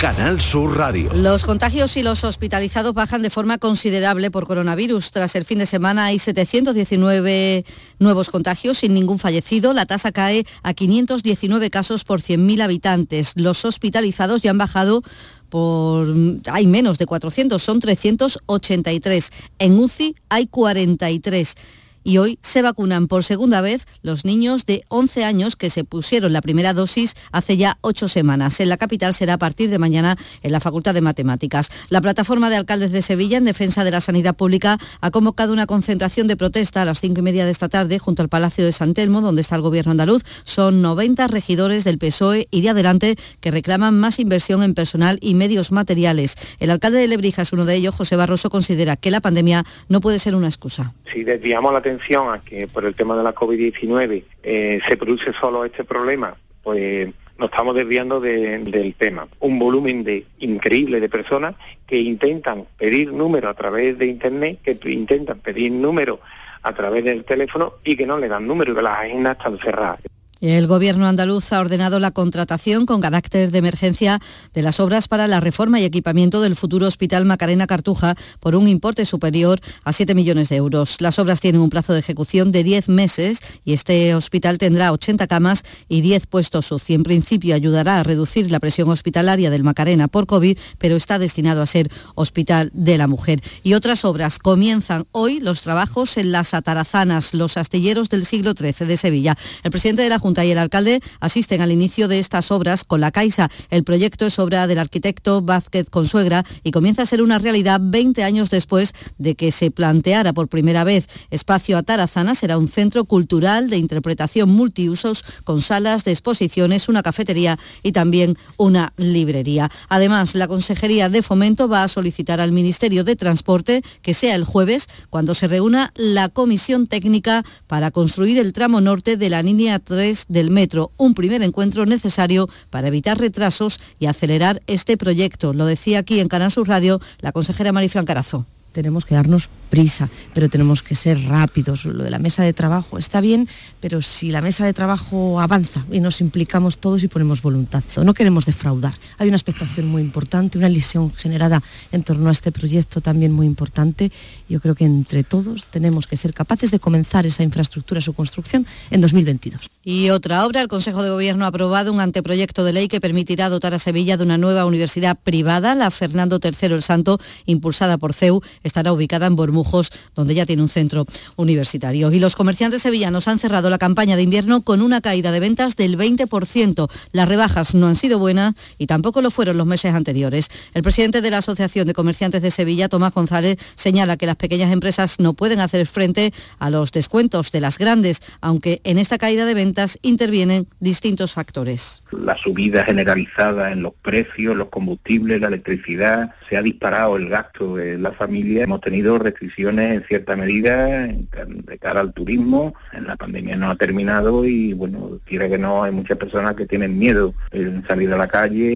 [0.04, 1.12] Canal Sur Radio.
[1.14, 5.12] Los contagios y los hospitalizados bajan de forma considerable por coronavirus.
[5.12, 7.64] Tras el fin de semana hay 719
[8.00, 9.72] nuevos contagios sin ningún fallecido.
[9.72, 13.32] La tasa cae a 519 casos por 100.000 habitantes.
[13.36, 15.04] Los hospitalizados ya han bajado
[15.48, 16.14] por
[16.52, 19.30] hay menos de 400, son 383.
[19.58, 21.56] En UCI hay 43
[22.04, 26.34] y hoy se vacunan por segunda vez los niños de 11 años que se pusieron
[26.34, 28.60] la primera dosis hace ya ocho semanas.
[28.60, 31.70] En la capital será a partir de mañana en la Facultad de Matemáticas.
[31.90, 35.66] La plataforma de alcaldes de Sevilla en defensa de la sanidad pública ha convocado una
[35.66, 38.72] concentración de protesta a las cinco y media de esta tarde junto al Palacio de
[38.72, 40.24] San Telmo, donde está el gobierno andaluz.
[40.44, 45.36] Son 90 regidores del PSOE y de adelante que reclaman más inversión en personal y
[45.36, 46.36] medios materiales.
[46.60, 50.02] El alcalde de Lebrija es uno de ellos, José Barroso, considera que la pandemia no
[50.02, 50.94] puede ser una excusa.
[51.12, 55.66] Si desviamos la a que por el tema de la COVID-19 eh, se produce solo
[55.66, 59.28] este problema, pues nos estamos desviando del tema.
[59.40, 61.56] Un volumen de increíble de personas
[61.88, 66.20] que intentan pedir número a través de internet, que intentan pedir número
[66.62, 70.00] a través del teléfono y que no le dan número, que las agendas están cerradas.
[70.44, 74.20] El Gobierno andaluz ha ordenado la contratación con carácter de emergencia
[74.52, 78.68] de las obras para la reforma y equipamiento del futuro Hospital Macarena Cartuja por un
[78.68, 81.00] importe superior a 7 millones de euros.
[81.00, 85.28] Las obras tienen un plazo de ejecución de 10 meses y este hospital tendrá 80
[85.28, 86.96] camas y 10 puestos UCI.
[86.96, 91.62] En principio ayudará a reducir la presión hospitalaria del Macarena por COVID, pero está destinado
[91.62, 93.40] a ser Hospital de la Mujer.
[93.64, 98.88] Y otras obras comienzan hoy los trabajos en las atarazanas, los astilleros del siglo XIII
[98.88, 99.38] de Sevilla.
[99.64, 103.12] El presidente de la y el alcalde asisten al inicio de estas obras con la
[103.12, 103.50] Caixa.
[103.70, 108.24] El proyecto es obra del arquitecto Vázquez Consuegra y comienza a ser una realidad 20
[108.24, 111.08] años después de que se planteara por primera vez.
[111.30, 117.60] Espacio Atarazana será un centro cultural de interpretación multiusos con salas de exposiciones, una cafetería
[117.84, 119.70] y también una librería.
[119.90, 124.44] Además, la Consejería de Fomento va a solicitar al Ministerio de Transporte que sea el
[124.44, 129.80] jueves cuando se reúna la comisión técnica para construir el tramo norte de la línea
[129.80, 135.54] 3 del metro, un primer encuentro necesario para evitar retrasos y acelerar este proyecto.
[135.54, 140.10] Lo decía aquí en Canal Sur Radio la consejera Marifran Carazo tenemos que darnos prisa,
[140.34, 141.86] pero tenemos que ser rápidos.
[141.86, 143.48] Lo de la mesa de trabajo está bien,
[143.80, 148.14] pero si la mesa de trabajo avanza y nos implicamos todos y ponemos voluntad, no
[148.14, 148.96] queremos defraudar.
[149.18, 153.46] Hay una expectación muy importante, una ilusión generada en torno a este proyecto también muy
[153.46, 154.12] importante.
[154.50, 158.66] Yo creo que entre todos tenemos que ser capaces de comenzar esa infraestructura, su construcción,
[158.92, 159.70] en 2022.
[159.84, 163.50] Y otra obra, el Consejo de Gobierno ha aprobado un anteproyecto de ley que permitirá
[163.50, 168.14] dotar a Sevilla de una nueva universidad privada, la Fernando III el Santo, impulsada por
[168.14, 171.06] CEU estará ubicada en Bormujos, donde ya tiene un centro
[171.36, 172.12] universitario.
[172.12, 175.76] Y los comerciantes sevillanos han cerrado la campaña de invierno con una caída de ventas
[175.76, 176.90] del 20%.
[177.12, 180.50] Las rebajas no han sido buenas y tampoco lo fueron los meses anteriores.
[180.74, 184.72] El presidente de la Asociación de Comerciantes de Sevilla, Tomás González, señala que las pequeñas
[184.72, 189.46] empresas no pueden hacer frente a los descuentos de las grandes, aunque en esta caída
[189.46, 192.04] de ventas intervienen distintos factores.
[192.12, 197.76] La subida generalizada en los precios, los combustibles, la electricidad, se ha disparado el gasto
[197.76, 202.74] de la familia hemos tenido restricciones en cierta medida de cara al turismo.
[202.92, 206.66] En la pandemia no ha terminado y bueno, quiere que no, hay muchas personas que
[206.66, 208.76] tienen miedo en salir a la calle.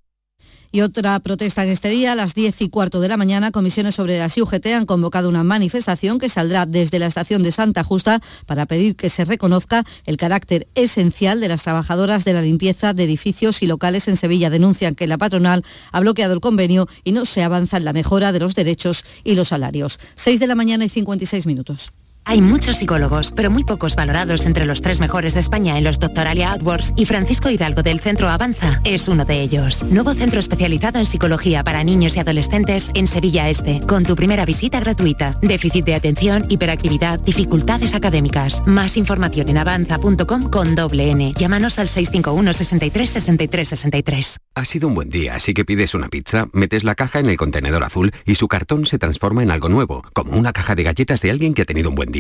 [0.71, 3.95] Y otra protesta en este día, a las 10 y cuarto de la mañana, comisiones
[3.95, 8.21] sobre la UGT han convocado una manifestación que saldrá desde la estación de Santa Justa
[8.45, 13.05] para pedir que se reconozca el carácter esencial de las trabajadoras de la limpieza de
[13.05, 14.49] edificios y locales en Sevilla.
[14.49, 18.31] Denuncian que la patronal ha bloqueado el convenio y no se avanza en la mejora
[18.31, 19.99] de los derechos y los salarios.
[20.15, 21.91] 6 de la mañana y 56 minutos.
[22.29, 25.97] Hay muchos psicólogos, pero muy pocos valorados entre los tres mejores de España en los
[25.97, 29.81] Doctoralia AdWords y Francisco Hidalgo del Centro Avanza es uno de ellos.
[29.83, 34.43] Nuevo centro especializado en psicología para niños y adolescentes en Sevilla Este, con tu primera
[34.43, 35.37] visita gratuita.
[35.41, 38.61] Déficit de atención, hiperactividad, dificultades académicas.
[38.65, 41.31] Más información en avanza.com con doble N.
[41.31, 44.37] Llámanos al 651 63 63 63.
[44.55, 47.37] Ha sido un buen día, así que pides una pizza, metes la caja en el
[47.37, 51.21] contenedor azul y su cartón se transforma en algo nuevo, como una caja de galletas
[51.21, 52.16] de alguien que ha tenido un buen día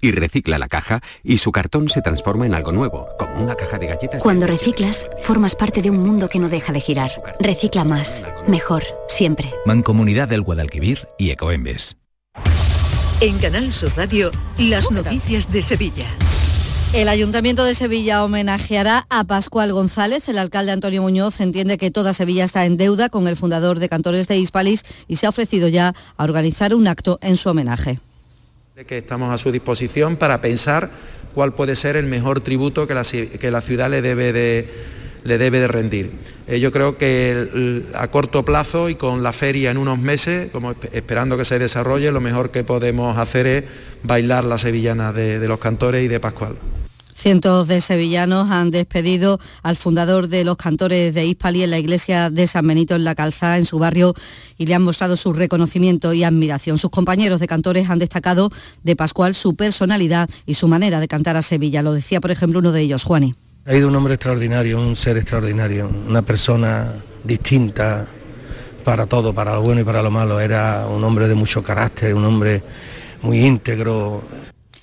[0.00, 3.78] y recicla la caja y su cartón se transforma en algo nuevo, como una caja
[3.78, 4.22] de galletas.
[4.22, 7.10] Cuando reciclas, formas parte de un mundo que no deja de girar.
[7.40, 9.52] Recicla más, mejor, siempre.
[9.66, 11.96] Mancomunidad del Guadalquivir y Ecoembes.
[13.20, 16.06] En Canal Sur Radio, las noticias de Sevilla.
[16.92, 20.28] El Ayuntamiento de Sevilla homenajeará a Pascual González.
[20.28, 23.88] El alcalde Antonio Muñoz entiende que toda Sevilla está en deuda con el fundador de
[23.88, 28.00] Cantores de Hispalis y se ha ofrecido ya a organizar un acto en su homenaje
[28.86, 30.90] que estamos a su disposición para pensar
[31.34, 34.66] cuál puede ser el mejor tributo que la, que la ciudad le debe de,
[35.24, 36.10] le debe de rendir.
[36.46, 40.50] Eh, yo creo que a corto plazo y con la feria en unos meses,
[40.92, 43.64] esperando que se desarrolle, lo mejor que podemos hacer es
[44.02, 46.56] bailar la sevillana de los cantores y de Pascual.
[47.20, 52.30] Cientos de sevillanos han despedido al fundador de los cantores de Hispali en la iglesia
[52.30, 54.14] de San Benito en la Calzada, en su barrio,
[54.56, 56.78] y le han mostrado su reconocimiento y admiración.
[56.78, 58.48] Sus compañeros de cantores han destacado
[58.84, 61.82] de Pascual su personalidad y su manera de cantar a Sevilla.
[61.82, 63.34] Lo decía, por ejemplo, uno de ellos, Juani.
[63.66, 66.90] Ha ido un hombre extraordinario, un ser extraordinario, una persona
[67.22, 68.06] distinta
[68.82, 70.40] para todo, para lo bueno y para lo malo.
[70.40, 72.62] Era un hombre de mucho carácter, un hombre
[73.20, 74.22] muy íntegro,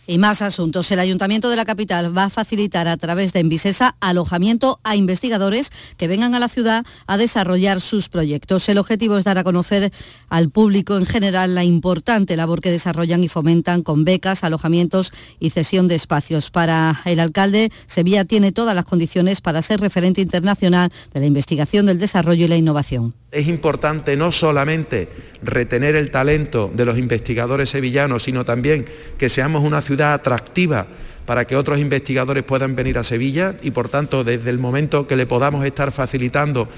[0.08, 0.90] y más asuntos.
[0.92, 5.70] El Ayuntamiento de la capital va a facilitar a través de Envisesa alojamiento a investigadores
[5.98, 8.68] que vengan a la ciudad a desarrollar sus proyectos.
[8.70, 9.92] El objetivo es dar a conocer
[10.30, 15.50] al público en general la importante labor que desarrollan y fomentan con becas, alojamientos y
[15.50, 16.50] cesión de espacios.
[16.50, 21.86] Para el alcalde, Sevilla tiene todas las condiciones para ser referente internacional de la investigación,
[21.86, 23.14] del desarrollo y la innovación.
[23.32, 25.10] Es importante no solamente
[25.44, 28.86] retener el talento de los investigadores sevillanos, sino también
[29.18, 30.88] que seamos una ciudad atractiva
[31.26, 35.18] para que otros investigadores puedan venir a Sevilla y por tanto desde el momento que
[35.18, 36.70] le podamos estar facilitando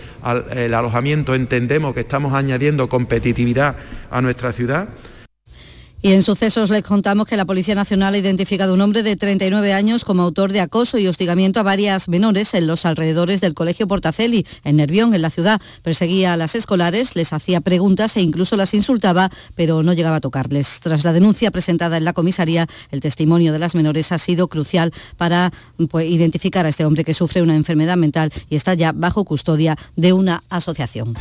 [0.55, 3.75] el alojamiento entendemos que estamos añadiendo competitividad
[4.09, 4.89] a nuestra ciudad.
[6.01, 9.17] Y en sucesos les contamos que la Policía Nacional ha identificado a un hombre de
[9.17, 13.53] 39 años como autor de acoso y hostigamiento a varias menores en los alrededores del
[13.53, 15.59] Colegio Portaceli, en Nervión, en la ciudad.
[15.83, 20.21] Perseguía a las escolares, les hacía preguntas e incluso las insultaba, pero no llegaba a
[20.21, 20.79] tocarles.
[20.79, 24.93] Tras la denuncia presentada en la comisaría, el testimonio de las menores ha sido crucial
[25.17, 25.51] para
[25.89, 29.75] pues, identificar a este hombre que sufre una enfermedad mental y está ya bajo custodia
[29.97, 31.15] de una asociación.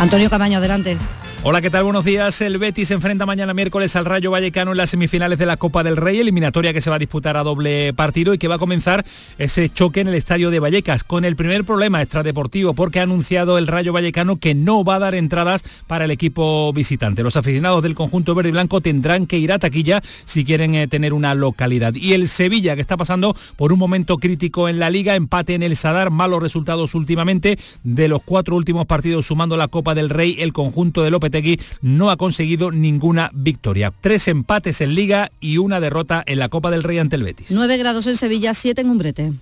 [0.00, 0.98] Antonio Camaño, adelante.
[1.46, 1.84] Hola, ¿qué tal?
[1.84, 2.40] Buenos días.
[2.40, 5.82] El Betis se enfrenta mañana miércoles al Rayo Vallecano en las semifinales de la Copa
[5.82, 8.58] del Rey, eliminatoria que se va a disputar a doble partido y que va a
[8.58, 9.04] comenzar
[9.38, 13.58] ese choque en el estadio de Vallecas, con el primer problema extradeportivo, porque ha anunciado
[13.58, 17.22] el Rayo Vallecano que no va a dar entradas para el equipo visitante.
[17.22, 20.88] Los aficionados del conjunto verde y blanco tendrán que ir a taquilla si quieren eh,
[20.88, 21.94] tener una localidad.
[21.94, 25.62] Y el Sevilla, que está pasando por un momento crítico en la liga, empate en
[25.62, 27.58] el Sadar, malos resultados últimamente.
[27.82, 31.34] De los cuatro últimos partidos sumando la Copa del Rey, el conjunto de López
[31.82, 33.92] no ha conseguido ninguna victoria.
[34.14, 37.48] Tres empates en Liga y una derrota en la Copa del Rey ante el Betis.
[37.50, 39.32] 9 grados en Sevilla, 7 en Umbrete.